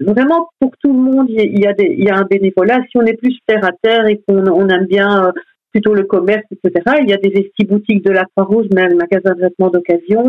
[0.00, 2.80] vraiment, pour tout le monde, il y, a des, il y a un bénévolat.
[2.90, 5.32] Si on est plus terre à terre et qu'on on aime bien
[5.72, 9.40] plutôt le commerce, etc., il y a des vesti-boutiques de la Croix-Rouge, même magasin de
[9.40, 10.22] vêtements d'occasion.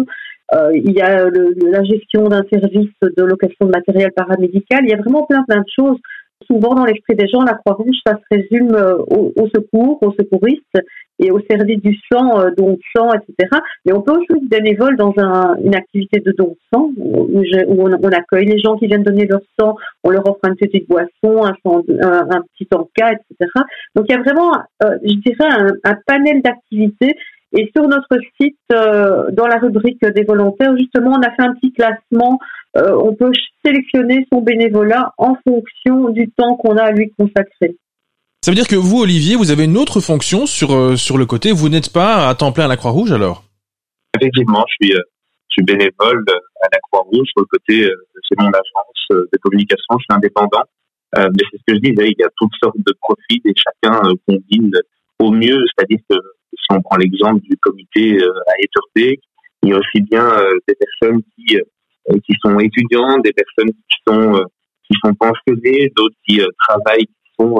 [0.73, 4.81] il y a la gestion d'un service de location de matériel paramédical.
[4.83, 5.99] Il y a vraiment plein plein de choses
[6.47, 10.81] souvent dans l'esprit des gens, la Croix-Rouge, ça se résume euh, au, secours, aux secouristes
[11.19, 13.49] et au service du sang, euh, don de sang, etc.
[13.85, 15.13] Mais on peut aussi être bénévole dans
[15.61, 17.41] une activité de don de sang où,
[17.77, 21.45] on, accueille les gens qui viennent donner leur sang, on leur offre une petite boisson,
[21.45, 23.51] un, un, petit encas, etc.
[23.95, 27.15] Donc il y a vraiment, euh, je dirais, un, panel d'activités
[27.51, 31.73] et sur notre site, dans la rubrique des volontaires, justement, on a fait un petit
[31.73, 32.37] classement
[32.77, 33.31] euh, on peut
[33.65, 37.77] sélectionner son bénévolat en fonction du temps qu'on a à lui consacrer.
[38.41, 41.25] Ça veut dire que vous, Olivier, vous avez une autre fonction sur, euh, sur le
[41.25, 41.51] côté.
[41.51, 43.43] Vous n'êtes pas à temps plein à la Croix-Rouge alors?
[44.15, 45.01] Effectivement, je suis, euh,
[45.49, 46.23] je suis bénévole
[46.61, 47.27] à la Croix-Rouge.
[47.33, 47.89] Sur le côté,
[48.27, 50.63] c'est mon agence de communication, je suis indépendant.
[51.17, 53.99] mais c'est ce que je disais, il y a toutes sortes de profils et chacun
[54.27, 54.71] combine
[55.17, 55.59] au mieux.
[55.75, 56.15] C'est-à-dire que
[56.53, 59.19] si on prend l'exemple du comité à Etterbeek,
[59.63, 60.29] il y a aussi bien
[60.67, 61.61] des personnes qui euh,
[62.25, 64.43] qui sont étudiants, des personnes qui sont euh,
[64.89, 67.55] qui sont pensionnés, d'autres qui euh, travaillent, qui sont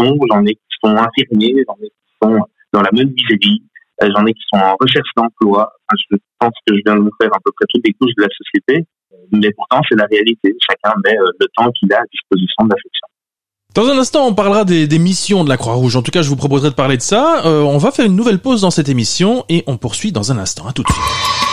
[0.00, 2.38] son, j'en ai qui sont infirmiers, j'en ai qui sont
[2.72, 3.62] dans la menuiserie,
[4.02, 5.72] j'en ai qui sont en recherche d'emploi.
[6.10, 8.22] je pense que je viens de vous faire à peu près toutes les couches de
[8.22, 8.86] la société,
[9.32, 10.54] mais pourtant c'est la réalité.
[10.66, 13.06] Chacun met le temps qu'il a à disposition de l'affection.
[13.74, 15.94] Dans un instant, on parlera des, des missions de la Croix-Rouge.
[15.94, 17.42] En tout cas, je vous proposerai de parler de ça.
[17.44, 20.66] on va faire une nouvelle pause dans cette émission et on poursuit dans un instant.
[20.66, 21.49] À tout de suite.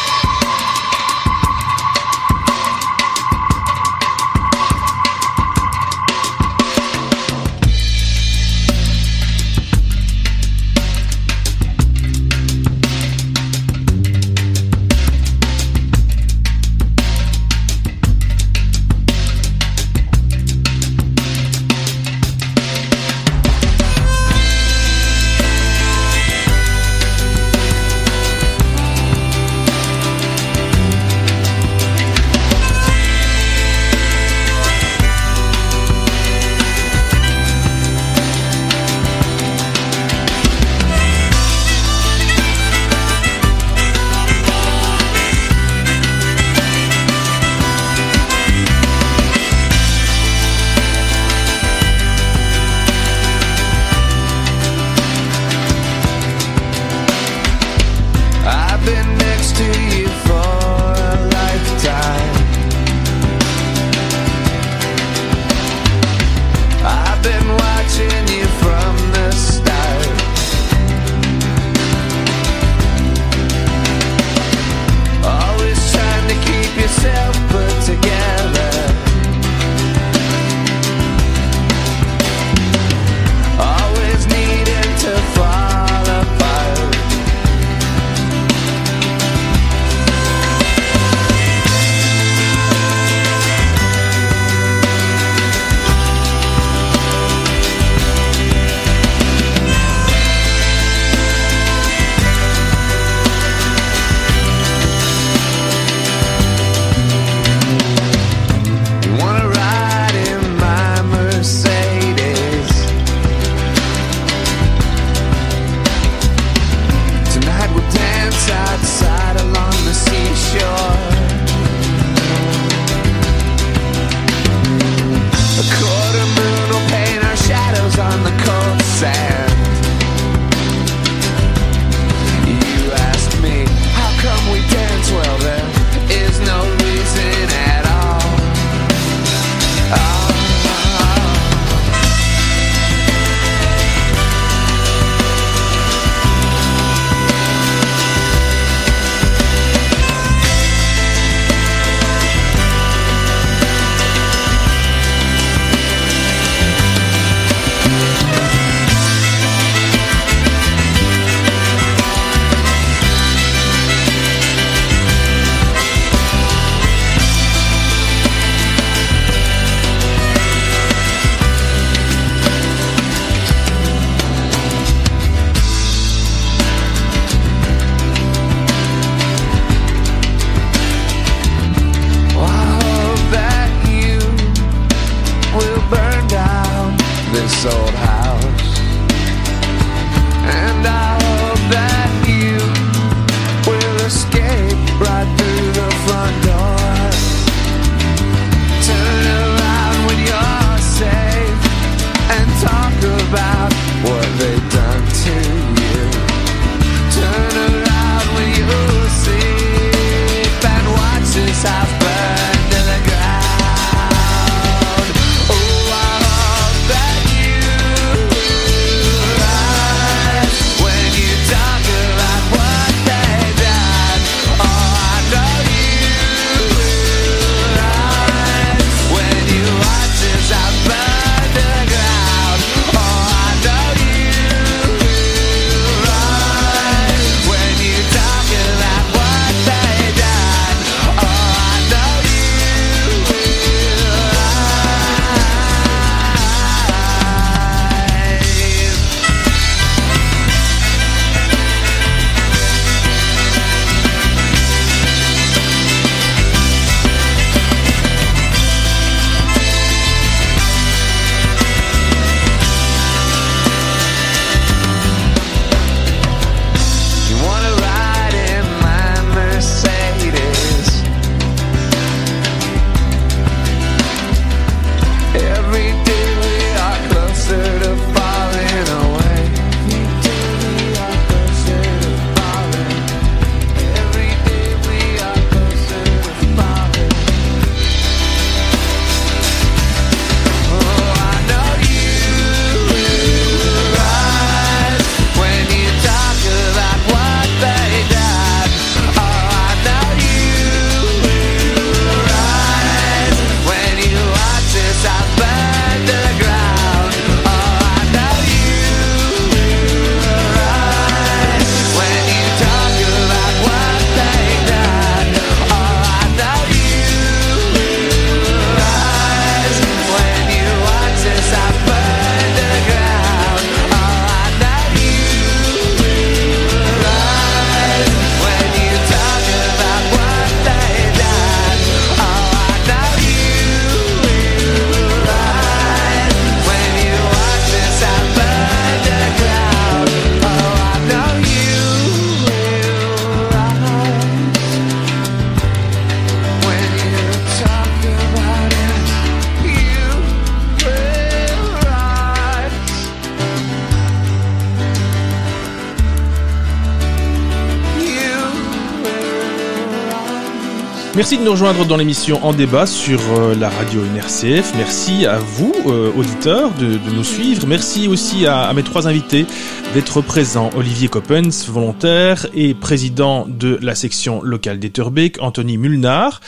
[361.40, 364.74] De nous rejoindre dans l'émission En débat sur euh, la radio NRCF.
[364.76, 367.68] Merci à vous, euh, auditeurs, de, de nous suivre.
[367.68, 369.46] Merci aussi à, à mes trois invités
[369.94, 370.72] d'être présents.
[370.76, 376.42] Olivier Coppens, volontaire et président de la section locale d'Etterbeek, Anthony Mulnar,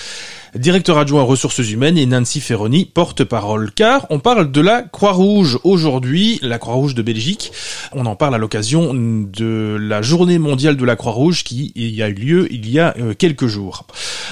[0.55, 3.71] directeur adjoint ressources humaines, et Nancy Ferroni, porte-parole.
[3.71, 7.51] Car on parle de la Croix-Rouge aujourd'hui, la Croix-Rouge de Belgique.
[7.93, 12.09] On en parle à l'occasion de la journée mondiale de la Croix-Rouge qui y a
[12.09, 13.85] eu lieu il y a euh, quelques jours.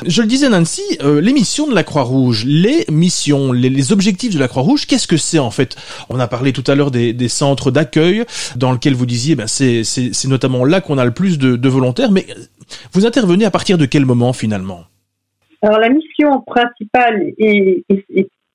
[0.05, 4.39] Je le disais Nancy, euh, les missions de la Croix-Rouge, les missions, les, objectifs de
[4.39, 5.76] la Croix-Rouge, qu'est-ce que c'est en fait?
[6.09, 8.24] On a parlé tout à l'heure des, des centres d'accueil
[8.55, 11.55] dans lesquels vous disiez, ben c'est c'est- c'est notamment là qu'on a le plus de,
[11.55, 12.26] de volontaires, mais
[12.93, 14.84] vous intervenez à partir de quel moment finalement?
[15.62, 17.34] Alors la mission principale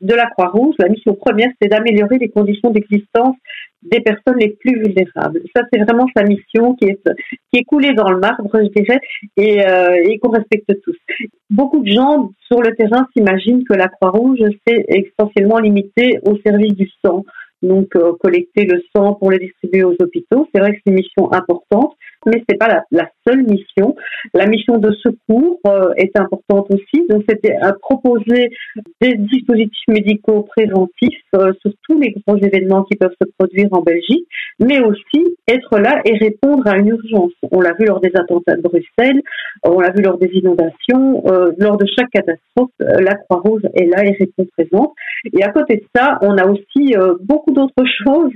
[0.02, 3.36] de la Croix-Rouge, la mission première, c'est d'améliorer les conditions d'existence
[3.82, 5.40] des personnes les plus vulnérables.
[5.54, 7.00] Ça, c'est vraiment sa mission qui est,
[7.52, 9.00] qui est coulée dans le marbre, je dirais,
[9.36, 10.96] et, euh, et qu'on respecte tous.
[11.50, 16.74] Beaucoup de gens sur le terrain s'imaginent que la Croix-Rouge, c'est essentiellement limité au service
[16.74, 17.24] du sang.
[17.62, 20.96] Donc, euh, collecter le sang pour le distribuer aux hôpitaux, c'est vrai que c'est une
[20.96, 21.94] mission importante,
[22.26, 23.94] mais c'est pas la, seule mission.
[24.34, 27.06] La mission de secours euh, est importante aussi.
[27.08, 28.50] Donc, c'était à proposer
[29.00, 33.82] des dispositifs médicaux préventifs euh, sur tous les grands événements qui peuvent se produire en
[33.82, 34.26] Belgique,
[34.60, 37.32] mais aussi être là et répondre à une urgence.
[37.50, 39.22] On l'a vu lors des attentats de Bruxelles,
[39.64, 44.04] on l'a vu lors des inondations, euh, lors de chaque catastrophe, la Croix-Rouge est là
[44.04, 44.92] et répond présente.
[45.32, 48.32] Et à côté de ça, on a aussi beaucoup d'autres choses.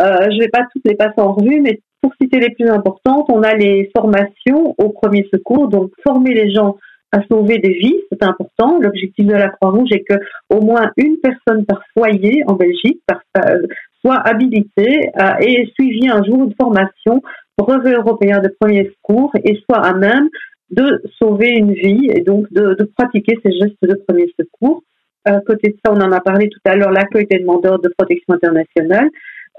[0.00, 3.26] Je ne vais pas toutes les passer en revue, mais pour citer les plus importantes,
[3.30, 6.76] on a les formations au premier secours, donc former les gens
[7.12, 8.78] à sauver des vies, c'est important.
[8.80, 10.18] L'objectif de la Croix-Rouge est que
[10.50, 13.02] au moins une personne par foyer en Belgique
[13.36, 13.66] euh,
[14.00, 17.22] soit habilitée à, et suivie un jour de formation
[17.58, 20.28] brevet européen de premier secours et soit à même
[20.70, 24.82] de sauver une vie et donc de, pratiquer ces gestes de premier secours.
[25.24, 27.92] À côté de ça, on en a parlé tout à l'heure, l'accueil des demandeurs de
[27.96, 29.08] protection internationale.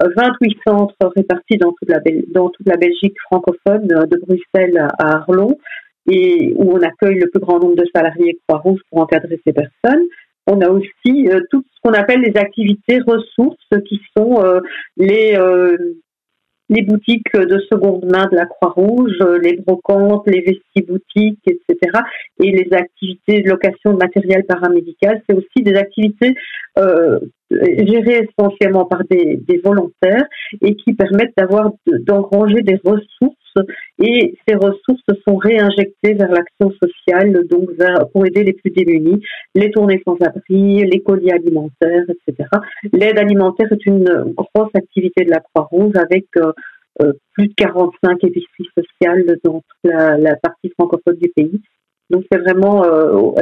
[0.00, 5.56] 28 centres répartis dans toute la, Belgique francophone, de Bruxelles à Arlon,
[6.10, 10.04] et où on accueille le plus grand nombre de salariés Croix-Rouge pour encadrer ces personnes.
[10.46, 13.56] On a aussi tout ce qu'on appelle les activités ressources,
[13.88, 14.42] qui sont
[14.98, 15.38] les
[16.74, 22.00] les boutiques de seconde main de la Croix-Rouge, les brocantes, les vestiboutiques, etc.
[22.42, 26.34] Et les activités de location de matériel paramédical, c'est aussi des activités
[26.78, 27.20] euh,
[27.50, 30.26] gérées essentiellement par des, des, volontaires
[30.60, 33.43] et qui permettent d'avoir d'engranger des ressources
[34.02, 37.70] et ces ressources sont réinjectées vers l'action sociale, donc
[38.12, 39.22] pour aider les plus démunis,
[39.54, 42.48] les tournées sans abri, les colis alimentaires, etc.
[42.92, 46.52] L'aide alimentaire est une grosse activité de la Croix-Rouge avec euh,
[47.02, 51.60] euh, plus de 45 épiceries sociales dans toute la, la partie francophone du pays.
[52.10, 53.32] Donc c'est vraiment, euh,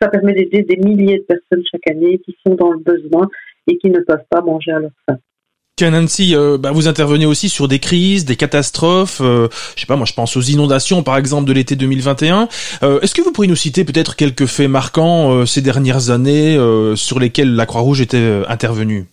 [0.00, 3.28] ça permet d'aider des milliers de personnes chaque année qui sont dans le besoin
[3.68, 5.18] et qui ne peuvent pas manger à leur faim.
[5.84, 9.20] Nancy, euh, bah, vous intervenez aussi sur des crises, des catastrophes.
[9.22, 12.48] Euh, je sais pas, moi je pense aux inondations par exemple de l'été 2021.
[12.82, 16.56] Euh, Est-ce que vous pourriez nous citer peut-être quelques faits marquants euh, ces dernières années
[16.94, 19.04] sur lesquels la Croix-Rouge était intervenue?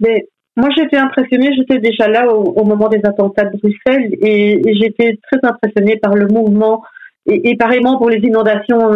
[0.00, 0.26] Mais
[0.58, 5.18] moi j'étais impressionnée, j'étais déjà là au, moment des attentats de Bruxelles et, et j'étais
[5.32, 6.82] très impressionnée par le mouvement.
[7.24, 8.92] Et, et pareillement pour les inondations,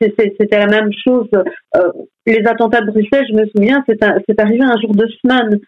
[0.00, 1.28] c'était la même chose.
[2.24, 5.60] les attentats de Bruxelles, je me souviens, c'est arrivé un jour de semaine.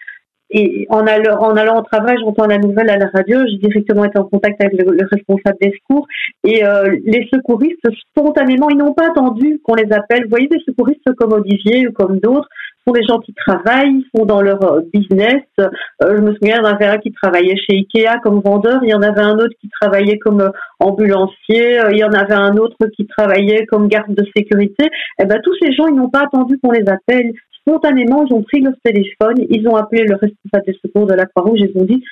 [0.51, 3.39] Et en allant, en allant au travail, j'entends la nouvelle à la radio.
[3.47, 6.07] J'ai directement été en contact avec le, le responsable des secours.
[6.45, 10.25] Et euh, les secouristes, spontanément, ils n'ont pas attendu qu'on les appelle.
[10.25, 12.49] Vous voyez, des secouristes comme Olivier ou comme d'autres
[12.87, 15.43] sont des gens qui travaillent, sont dans leur euh, business.
[15.61, 15.69] Euh,
[16.03, 18.81] je me souviens, il y en avait un qui travaillait chez Ikea comme vendeur.
[18.83, 21.81] Il y en avait un autre qui travaillait comme euh, ambulancier.
[21.91, 24.89] Il y en avait un autre qui travaillait comme garde de sécurité.
[25.21, 28.43] Eh ben, tous ces gens, ils n'ont pas attendu qu'on les appelle spontanément, ils ont
[28.43, 31.85] pris leur téléphone, ils ont appelé le responsable des secours de la Croix-Rouge, ils ont
[31.85, 32.03] dit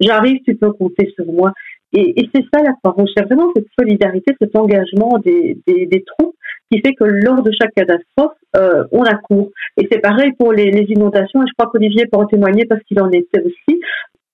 [0.00, 1.52] J'arrive, tu peux compter sur moi.
[1.92, 6.34] Et, et c'est ça la Croix-Rouge, c'est vraiment cette solidarité, cet engagement des, troupes
[6.70, 9.50] qui fait que lors de chaque catastrophe, euh, on accourt.
[9.76, 12.82] Et c'est pareil pour les, les inondations, et je crois qu'Olivier peut en témoigner parce
[12.84, 13.80] qu'il en était aussi.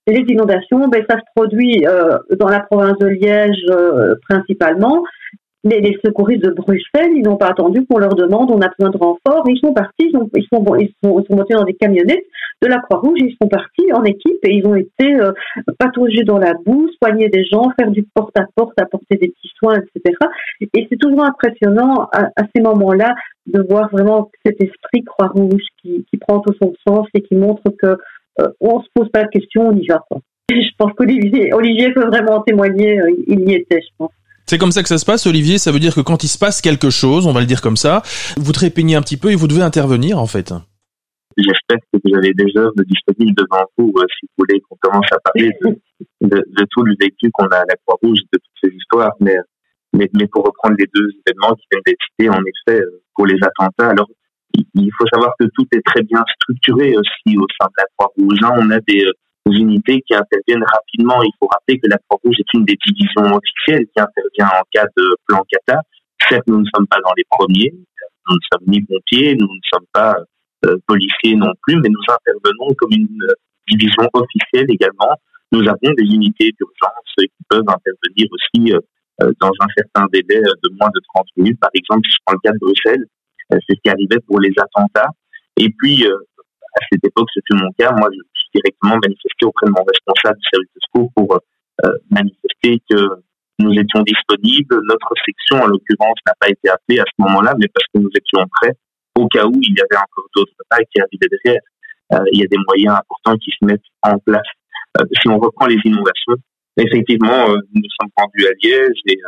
[0.06, 5.02] Les inondations, ben, ça se produit euh, dans la province de Liège euh, principalement,
[5.64, 8.90] les, les, secouristes de Bruxelles, ils n'ont pas attendu qu'on leur demande, on a besoin
[8.90, 11.64] de renfort, ils sont partis, ils, ont, ils, sont, ils, sont, ils sont montés dans
[11.64, 12.24] des camionnettes
[12.62, 15.32] de la Croix-Rouge, ils sont partis en équipe et ils ont été euh,
[15.78, 20.16] patauger dans la boue, soigner des gens, faire du porte-à-porte, apporter des petits soins, etc.
[20.60, 23.14] Et c'est toujours impressionnant à, à ces moments-là
[23.46, 27.62] de voir vraiment cet esprit Croix-Rouge qui, qui, prend tout son sens et qui montre
[27.78, 27.96] que
[28.40, 30.02] euh, on se pose pas de questions, on y va.
[30.08, 30.20] Quoi.
[30.50, 34.10] Je pense qu'Olivier Olivier peut vraiment en témoigner, euh, il y était, je pense.
[34.46, 35.58] C'est comme ça que ça se passe, Olivier.
[35.58, 37.76] Ça veut dire que quand il se passe quelque chose, on va le dire comme
[37.76, 38.02] ça,
[38.36, 40.52] vous trépignez un petit peu et vous devez intervenir, en fait.
[41.36, 45.10] J'espère que vous avez des œuvres disponibles devant vous, euh, si vous voulez qu'on commence
[45.10, 45.70] à parler de,
[46.20, 49.12] de, de, tout le vécu qu'on a à la Croix-Rouge, de toutes ces histoires.
[49.20, 49.36] Mais,
[49.92, 53.38] mais, pour reprendre les deux événements qui viennent d'être cités, en effet, euh, pour les
[53.42, 54.08] attentats, alors
[54.74, 58.38] il faut savoir que tout est très bien structuré aussi au sein de la Croix-Rouge.
[58.42, 58.52] Hein.
[58.58, 59.12] On a des, euh,
[59.52, 61.22] unités qui interviennent rapidement.
[61.22, 64.86] Il faut rappeler que la Croix-Rouge est une des divisions officielles qui intervient en cas
[64.96, 65.80] de plan cata.
[66.28, 69.60] Certes, nous ne sommes pas dans les premiers, nous ne sommes ni pompiers, nous ne
[69.72, 70.16] sommes pas
[70.64, 73.18] euh, policiers non plus, mais nous intervenons comme une
[73.68, 75.14] division officielle également.
[75.52, 80.70] Nous avons des unités d'urgence qui peuvent intervenir aussi euh, dans un certain délai de
[80.80, 81.60] moins de 30 minutes.
[81.60, 83.04] Par exemple, si je prends le cas de Bruxelles,
[83.52, 85.10] euh, c'est ce qui arrivait pour les attentats.
[85.58, 87.92] Et puis, à cette époque, c'était mon cas.
[87.92, 88.18] Moi, je
[88.54, 91.38] directement manifesté auprès de mon responsable du service de secours pour
[91.84, 93.00] euh, manifester que
[93.58, 94.80] nous étions disponibles.
[94.88, 98.10] Notre section, en l'occurrence, n'a pas été appelée à ce moment-là, mais parce que nous
[98.14, 98.74] étions prêts
[99.16, 101.62] au cas où il y avait encore d'autres attaques qui arrivaient derrière.
[102.12, 104.46] Euh, il y a des moyens importants qui se mettent en place.
[104.98, 106.36] Euh, si on reprend les inondations,
[106.76, 109.18] effectivement, euh, nous sommes rendus à Liège et,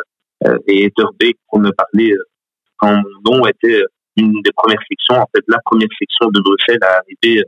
[0.47, 2.14] euh, et Etterbeek, pour me parler
[2.79, 3.83] quand mon nom était
[4.16, 7.43] une des premières sections, en fait, la première section de Bruxelles à arriver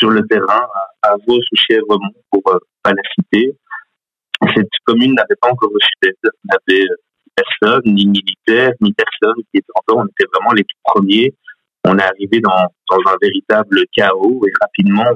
[0.00, 0.66] sur le terrain
[1.02, 3.56] à Vos ou Chèvremont, pour euh, pas la citer.
[4.56, 6.86] Cette commune n'avait pas encore reçu d'aide, n'avait
[7.36, 11.34] personne, ni militaire, ni personne qui était encore, on était vraiment les tout premiers.
[11.84, 15.06] On est arrivé dans, dans un véritable chaos et rapidement,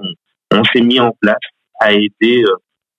[0.52, 1.36] on, s'est mis en place
[1.80, 2.44] à aider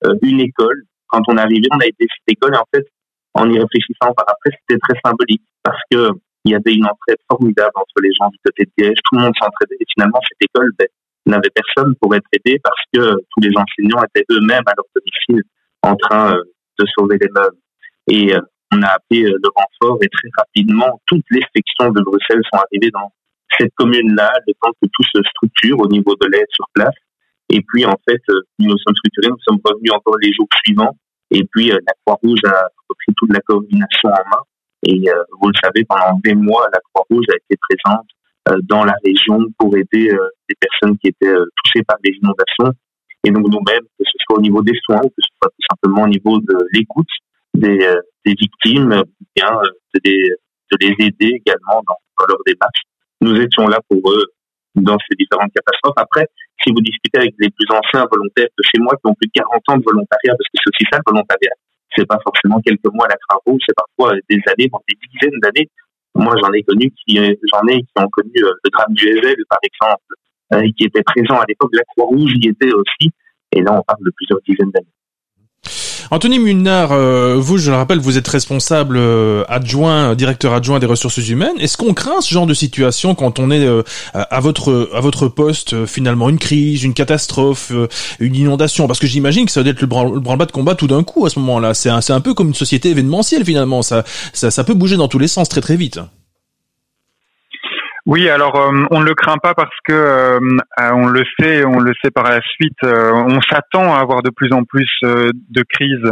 [0.05, 0.83] euh, une école.
[1.07, 2.85] Quand on est arrivé, on a aidé cette école et en fait,
[3.33, 6.09] en y réfléchissant par après, c'était très symbolique parce que
[6.45, 8.99] il y avait une entraide formidable entre les gens du côté de Liège.
[9.03, 10.87] Tout le monde s'entraidait et finalement, cette école ben,
[11.25, 15.43] n'avait personne pour être aidé parce que tous les enseignants étaient eux-mêmes à leur domicile
[15.81, 16.43] en train euh,
[16.79, 17.57] de sauver les meubles.
[18.07, 22.01] Et euh, on a appelé euh, le renfort et très rapidement, toutes les sections de
[22.01, 23.11] Bruxelles sont arrivées dans
[23.57, 26.95] cette commune-là, le temps que tout se structure au niveau de l'aide sur place.
[27.49, 28.21] Et puis, en fait,
[28.59, 30.97] nous nous sommes structurés, nous sommes revenus encore les jours suivants.
[31.29, 34.43] Et puis, la Croix-Rouge a repris toute la coordination en main.
[34.87, 35.05] Et
[35.39, 38.07] vous le savez, pendant des mois, la Croix-Rouge a été présente
[38.63, 42.71] dans la région pour aider euh, les personnes qui étaient euh, touchées par les inondations.
[43.23, 46.03] Et donc, nous-mêmes, que ce soit au niveau des soins, que ce soit tout simplement
[46.03, 47.09] au niveau de l'écoute
[47.55, 49.03] des, euh, des victimes,
[49.35, 52.81] bien euh, de les, de les aider également dans, dans leur démarche.
[53.21, 54.25] Nous étions là pour eux
[54.75, 55.97] dans ces différentes catastrophes.
[55.97, 56.27] Après,
[56.61, 59.41] si vous discutez avec les plus anciens volontaires de chez moi qui ont plus de
[59.41, 61.55] 40 ans de volontariat, parce que c'est aussi ça le volontariat,
[61.95, 65.39] c'est pas forcément quelques mois à la Croix-Rouge, c'est parfois des années, voire des dizaines
[65.39, 65.69] d'années.
[66.15, 69.09] Moi, j'en ai connu qui, euh, j'en ai qui ont connu euh, le drame du
[69.09, 70.15] Havel, par exemple,
[70.53, 71.71] euh, qui était présent à l'époque.
[71.73, 73.11] La Croix-Rouge y était aussi.
[73.51, 74.87] Et là, on parle de plusieurs dizaines d'années.
[76.11, 80.79] Anthony Munard, euh, vous, je le rappelle, vous êtes responsable euh, adjoint, euh, directeur adjoint
[80.79, 81.55] des ressources humaines.
[81.59, 83.81] Est-ce qu'on craint ce genre de situation quand on est euh,
[84.13, 87.87] à votre à votre poste euh, finalement une crise, une catastrophe, euh,
[88.19, 88.87] une inondation?
[88.87, 91.03] Parce que j'imagine que ça doit être le, branle- le branle-bas de combat tout d'un
[91.03, 91.73] coup à ce moment-là.
[91.73, 93.81] C'est un, c'est un peu comme une société événementielle finalement.
[93.81, 94.03] Ça,
[94.33, 95.99] ça ça peut bouger dans tous les sens très très vite.
[98.05, 100.39] Oui, alors euh, on ne le craint pas parce que euh,
[100.79, 102.77] euh, on le sait, on le sait par la suite.
[102.83, 106.11] euh, on s'attend à avoir de plus en plus euh, de crises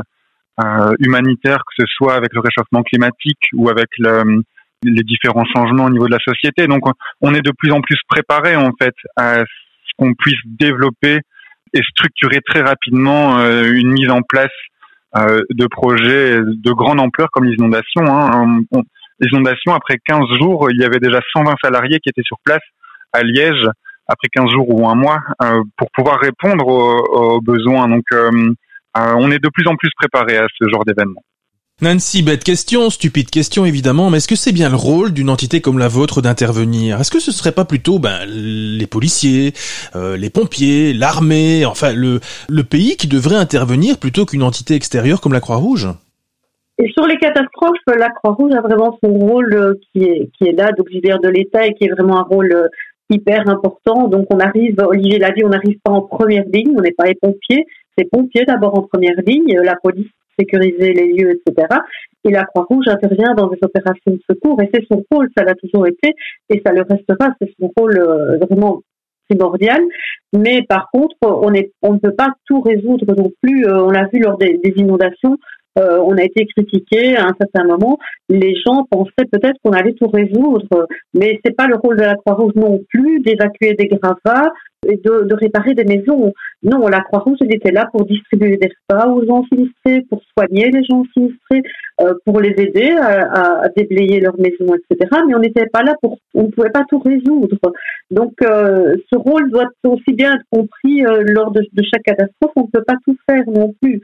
[0.63, 4.41] euh, humanitaires, que ce soit avec le réchauffement climatique ou avec le-
[4.83, 6.65] les différents changements au niveau de la société.
[6.67, 6.81] Donc
[7.21, 11.19] on- est de plus en plus préparé en fait à ce qu'on puisse développer
[11.75, 14.51] et structurer très rapidement une mise en place
[15.15, 18.05] de projets de grande ampleur comme les inondations.
[18.07, 18.61] Hein.
[19.31, 22.61] Inondations, après 15 jours, il y avait déjà 120 salariés qui étaient sur place
[23.13, 23.67] à Liège,
[24.07, 27.87] après 15 jours ou un mois, euh, pour pouvoir répondre aux, besoins.
[27.87, 28.29] Donc, euh,
[28.97, 31.21] euh, on est de plus en plus préparé à ce genre d'événement.
[31.81, 35.59] Nancy, bête question, stupide question évidemment, mais est-ce que c'est bien le rôle d'une entité
[35.59, 37.01] comme la vôtre d'intervenir?
[37.01, 39.53] Est-ce que ce serait pas plutôt ben, les policiers,
[39.95, 42.19] les pompiers, l'armée, enfin le
[42.63, 45.89] pays qui devrait intervenir plutôt qu'une entité extérieure comme la Croix-Rouge?
[46.79, 50.53] Et sur les catastrophes, la Croix-Rouge a vraiment son rôle euh, qui est, qui est
[50.53, 52.67] là, d'auxiliaire de l'État et qui est vraiment un rôle euh,
[53.11, 54.07] hyper important.
[54.07, 57.05] Donc on arrive, Olivier l'a dit, on n'arrive pas en première ligne, on n'est pas
[57.05, 57.65] les pompiers,
[57.95, 60.09] c'est pompiers d'abord en première ligne, euh, la police
[60.39, 61.67] sécuriser les lieux, etc.
[62.23, 65.53] Et la Croix-Rouge intervient dans des opérations de secours et c'est son rôle, ça l'a
[65.53, 66.15] toujours été
[66.49, 67.99] et ça le restera, c'est son rôle
[68.41, 68.81] vraiment
[69.29, 69.79] primordial.
[70.35, 73.69] Mais par contre, on, est, on ne peut pas tout résoudre non plus.
[73.69, 75.37] On l'a vu lors des inondations,
[75.79, 77.97] euh, on a été critiqué à un certain moment.
[78.29, 82.15] Les gens pensaient peut-être qu'on allait tout résoudre, mais c'est pas le rôle de la
[82.15, 84.51] Croix-Rouge non plus d'évacuer des gravats
[84.83, 86.33] de, réparer des maisons.
[86.63, 90.71] Non, la Croix-Rouge, elle était là pour distribuer des repas aux gens sinistrés, pour soigner
[90.71, 91.63] les gens sinistrés,
[92.01, 95.09] euh, pour les aider à, déblayer leur maison, etc.
[95.27, 97.57] Mais on n'était pas là pour, on ne pouvait pas tout résoudre.
[98.09, 102.51] Donc, euh, ce rôle doit aussi bien être compris euh, lors de, chaque catastrophe.
[102.55, 104.01] On ne peut pas tout faire non plus.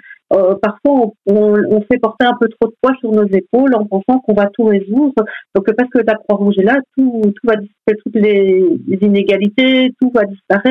[0.61, 4.35] Parfois, on, fait porter un peu trop de poids sur nos épaules en pensant qu'on
[4.35, 5.25] va tout résoudre.
[5.55, 8.63] Donc, parce que la Croix-Rouge est là, tout, tout va disparaître, toutes les,
[9.01, 10.68] inégalités, tout va disparaître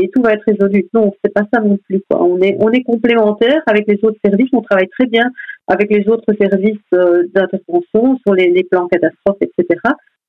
[0.00, 0.86] et tout va être résolu.
[0.94, 2.02] Non, c'est pas ça non plus.
[2.10, 4.50] On est, on est complémentaires avec les autres services.
[4.52, 5.30] On travaille très bien
[5.68, 9.80] avec les autres services euh, d'intervention sur les, plans catastrophes, etc.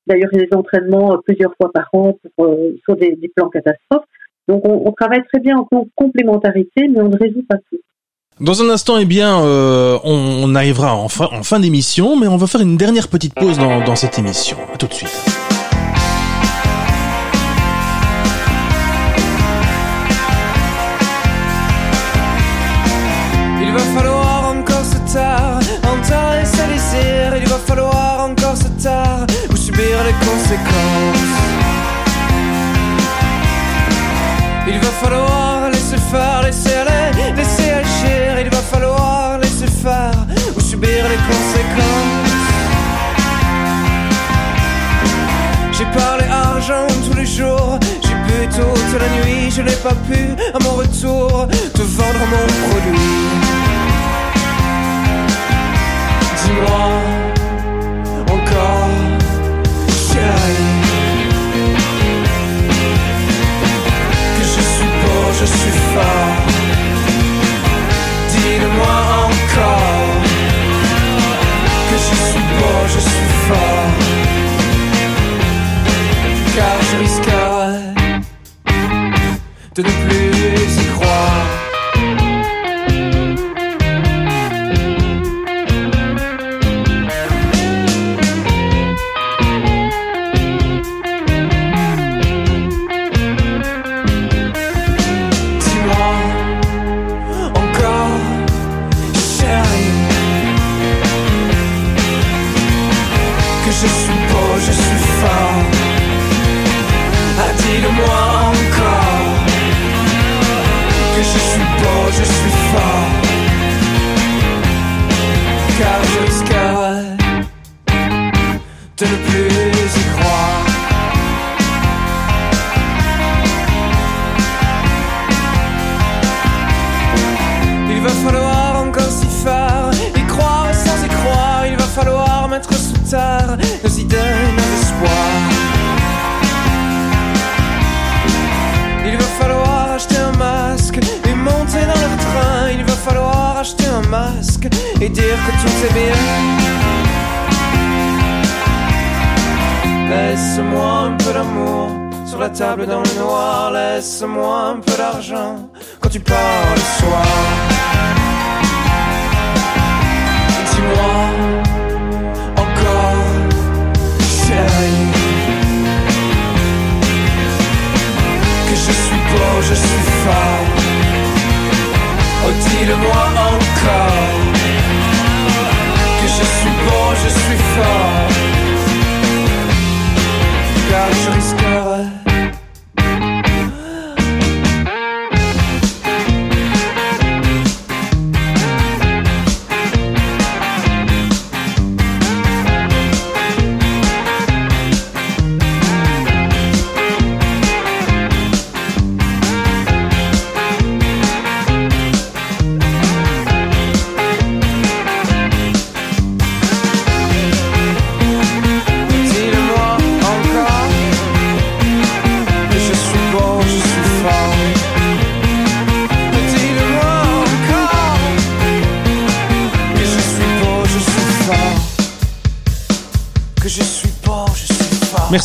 [0.06, 4.06] D'ailleurs, a des entraînements plusieurs fois par an euh, sur des, plans catastrophes.
[4.48, 7.78] Donc, on, travaille très bien en complémentarité, mais on ne résout pas tout.
[8.40, 12.36] Dans un instant, eh bien, euh, on, arrivera en fin, en fin d'émission, mais on
[12.36, 14.58] va faire une dernière petite pause dans, dans cette émission.
[14.74, 15.43] À tout de suite.
[34.66, 38.40] Il va falloir laisser faire, laisser aller, laisser agir.
[38.40, 40.12] Il va falloir laisser faire
[40.56, 42.34] ou subir les conséquences.
[45.72, 50.36] J'ai parlé argent tous les jours, j'ai bu toute la nuit, je n'ai pas pu
[50.54, 53.43] à mon retour te vendre mon produit.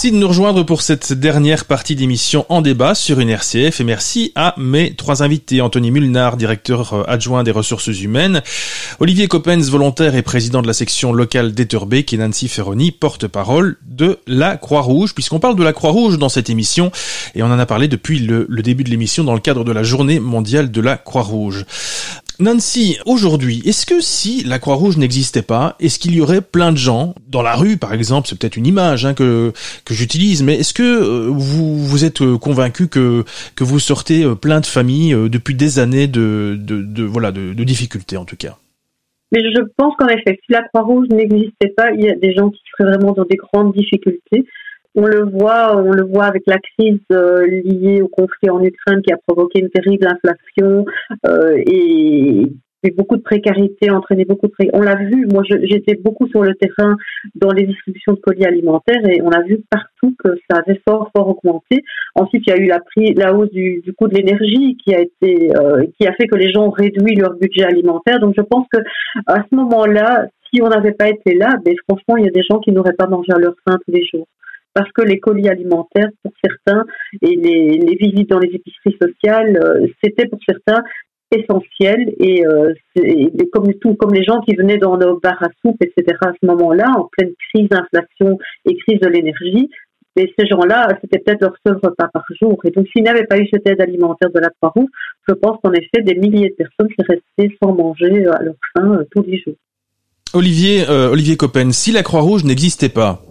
[0.10, 4.32] De nous rejoindre pour cette dernière partie d'émission en débat sur une RCF et merci
[4.34, 5.62] à mes trois invités.
[5.62, 8.42] Anthony Mulnard, directeur euh, adjoint des ressources humaines,
[9.00, 14.18] Olivier Coppens, volontaire et président de la section locale d'Etterbeek et Nancy Ferroni, porte-parole de
[14.26, 16.92] la Croix-Rouge, puisqu'on parle de la Croix-Rouge dans cette émission
[17.36, 19.84] et on en a parlé depuis le début de l'émission dans le cadre de la
[19.84, 21.66] journée mondiale de la Croix-Rouge.
[22.40, 26.78] Nancy, aujourd'hui, est-ce que si la Croix-Rouge n'existait pas, est-ce qu'il y aurait plein de
[26.78, 29.52] gens dans la rue, par exemple, c'est peut-être une image hein, que
[29.84, 33.26] que j'utilise, mais est-ce que euh, vous vous êtes euh, convaincu que
[33.58, 37.54] que vous sortez euh, plein de familles depuis des années de de, de voilà de,
[37.54, 38.56] de difficultés en tout cas?
[39.34, 42.50] Mais je pense qu'en effet, si la Croix-Rouge n'existait pas, il y a des gens
[42.50, 44.46] qui seraient vraiment dans des grandes difficultés.
[45.02, 49.02] On le voit, on le voit avec la crise euh, liée au conflit en Ukraine
[49.02, 50.84] qui a provoqué une terrible inflation
[51.26, 52.52] euh, et,
[52.98, 54.70] beaucoup de précarité, entraîné beaucoup de pré...
[54.74, 56.98] On l'a vu, moi j'étais beaucoup sur le terrain
[57.36, 61.10] dans les distributions de colis alimentaires et on a vu partout que ça avait fort
[61.16, 61.82] fort augmenté.
[62.16, 64.94] Ensuite, il y a eu la, prix, la hausse du, du coût de l'énergie qui
[64.94, 68.20] a été, euh, qui a fait que les gens ont réduit leur budget alimentaire.
[68.20, 68.80] Donc je pense que
[69.28, 72.44] à ce moment-là, si on n'avait pas été là, ben, franchement, il y a des
[72.50, 74.28] gens qui n'auraient pas mangé à leur faim tous les jours.
[74.74, 76.86] Parce que les colis alimentaires, pour certains,
[77.22, 80.84] et les, visites dans les épiceries sociales, euh, c'était pour certains
[81.32, 82.14] essentiel.
[82.20, 82.74] Et, euh,
[83.54, 86.18] comme les gens qui venaient dans nos bars à soupe, etc.
[86.22, 89.70] à ce moment-là, en pleine crise d'inflation et crise de l'énergie,
[90.16, 92.60] ces gens-là, c'était peut-être leur seul repas par jour.
[92.66, 94.90] Et donc, s'il n'avait pas eu cette aide alimentaire de la Croix-Rouge,
[95.28, 98.98] je pense qu'en effet, des milliers de personnes seraient restées sans manger à leur faim
[99.00, 99.56] euh, tous les jours.
[100.34, 103.24] Olivier euh, Olivier Coppen, si la Croix-Rouge n'existait pas,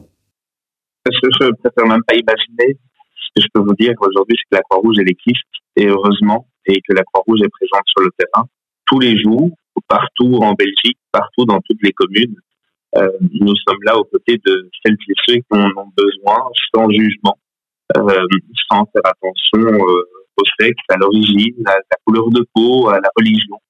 [1.11, 2.79] Je, je préfère même pas imaginer.
[3.15, 5.47] Ce que je peux vous dire aujourd'hui, c'est que la Croix-Rouge, elle existe,
[5.77, 8.47] et heureusement, et que la Croix-Rouge est présente sur le terrain
[8.87, 9.51] tous les jours,
[9.87, 12.37] partout en Belgique, partout dans toutes les communes.
[12.97, 16.39] Euh, nous sommes là aux côtés de celles et ceux qui en ont besoin,
[16.75, 17.39] sans jugement,
[17.97, 18.27] euh,
[18.71, 20.05] sans faire attention euh,
[20.37, 23.61] au sexe, à l'origine, à la couleur de peau, à la religion.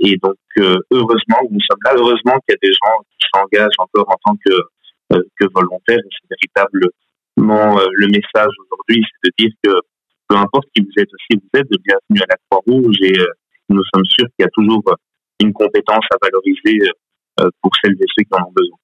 [0.00, 0.36] Et donc,
[0.90, 1.92] heureusement, nous sommes là.
[1.96, 4.52] Heureusement qu'il y a des gens qui s'engagent encore en tant que
[5.10, 5.98] que volontaire.
[6.10, 9.70] C'est véritablement euh, le message aujourd'hui, c'est de dire que
[10.28, 13.26] peu importe qui vous êtes aussi, vous êtes de bienvenue à la Croix-Rouge et euh,
[13.68, 14.94] nous sommes sûrs qu'il y a toujours euh,
[15.40, 16.90] une compétence à valoriser
[17.40, 18.78] euh, pour celles et ceux qui en ont besoin.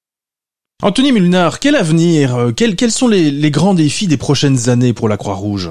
[0.83, 4.93] Anthony Mulnard, quel avenir euh, quels, quels sont les, les grands défis des prochaines années
[4.93, 5.71] pour la Croix-Rouge?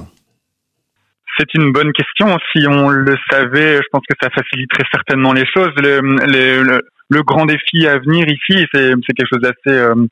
[1.38, 2.38] C'est une bonne question.
[2.52, 5.72] Si on le savait, je pense que ça faciliterait certainement les choses.
[5.78, 10.08] Le, le, le, le grand défi à venir ici, c'est quelque chose d'assez euh, euh,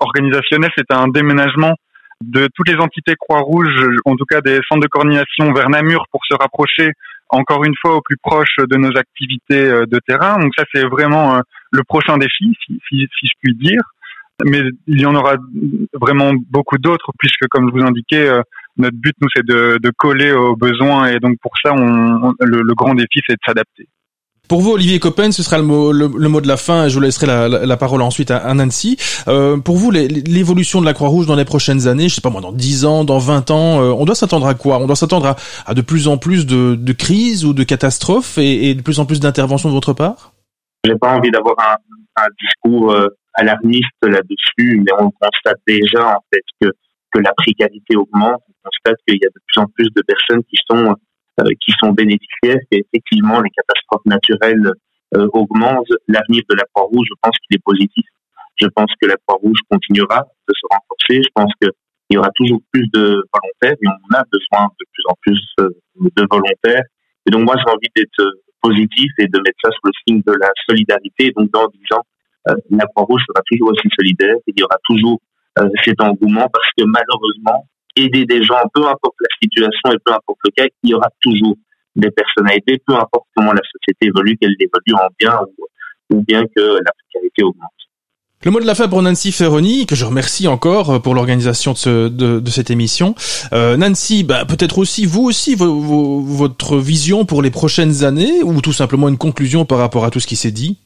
[0.00, 0.70] organisationnel.
[0.76, 1.74] C'est un déménagement
[2.22, 6.20] de toutes les entités Croix-Rouge, en tout cas des centres de coordination vers Namur pour
[6.26, 6.92] se rapprocher
[7.30, 10.38] encore une fois au plus proche de nos activités euh, de terrain.
[10.38, 11.40] Donc ça, c'est vraiment euh,
[11.70, 13.82] le prochain défi, si, si, si je puis dire.
[14.44, 15.36] Mais il y en aura
[15.92, 18.42] vraiment beaucoup d'autres, puisque comme je vous indiquais, euh,
[18.78, 21.08] notre but, nous, c'est de, coller aux besoins.
[21.08, 23.86] Et donc pour ça, le grand défi, c'est de s'adapter.
[24.50, 26.88] Pour vous, Olivier Coppen, ce sera le mot, le, le mot de la fin.
[26.88, 28.96] Je vous laisserai la, la, la parole ensuite à, à Nancy.
[29.28, 32.40] Euh, pour vous, l'évolution de la Croix-Rouge dans les prochaines années, je sais pas moi,
[32.40, 34.80] dans 10 ans, dans 20 ans, euh, on doit s'attendre à quoi?
[34.80, 35.36] On doit s'attendre à,
[35.66, 38.98] à de plus en plus de, de crises ou de catastrophes et, et de plus
[38.98, 40.32] en plus d'interventions de votre part?
[40.84, 41.76] J'ai pas envie d'avoir un,
[42.20, 46.72] un discours euh, alarmiste là-dessus, mais on constate déjà en fait que
[47.12, 48.40] que la précarité augmente.
[48.48, 50.96] On constate qu'il y a de plus en plus de personnes qui sont
[51.60, 52.60] qui sont bénéficiaires.
[52.70, 54.70] Et effectivement, les catastrophes naturelles
[55.16, 55.92] euh, augmentent.
[56.08, 58.04] L'avenir de la Croix-Rouge, je pense qu'il est positif.
[58.60, 61.22] Je pense que la Croix-Rouge continuera de se renforcer.
[61.22, 61.70] Je pense qu'il
[62.10, 65.70] y aura toujours plus de volontaires et on a besoin de plus en plus euh,
[65.96, 66.84] de volontaires.
[67.26, 70.22] Et donc moi, j'ai envie d'être euh, positif et de mettre ça sous le signe
[70.26, 71.32] de la solidarité.
[71.36, 72.04] Donc dans 10 ans,
[72.48, 75.20] euh, la Croix-Rouge sera toujours aussi solidaire il y aura toujours
[75.58, 77.66] euh, cet engouement parce que malheureusement,
[77.96, 81.08] aider des gens, peu importe la situation et peu importe le cas, il y aura
[81.20, 81.56] toujours
[81.96, 82.08] des
[82.54, 86.92] aider, peu importe comment la société évolue, qu'elle évolue en bien ou, bien que la
[86.92, 87.70] précarité augmente.
[88.42, 91.72] Le mot de la fin pour Nancy Ferroni, que je remercie encore euh, pour l'organisation
[91.72, 93.14] de, ce- de, de cette émission.
[93.52, 98.42] Euh, Nancy, bah, peut-être aussi, vous aussi, vo- vo- votre vision pour les prochaines années,
[98.42, 100.78] ou tout simplement une conclusion par rapport à tout ce qui s'est dit?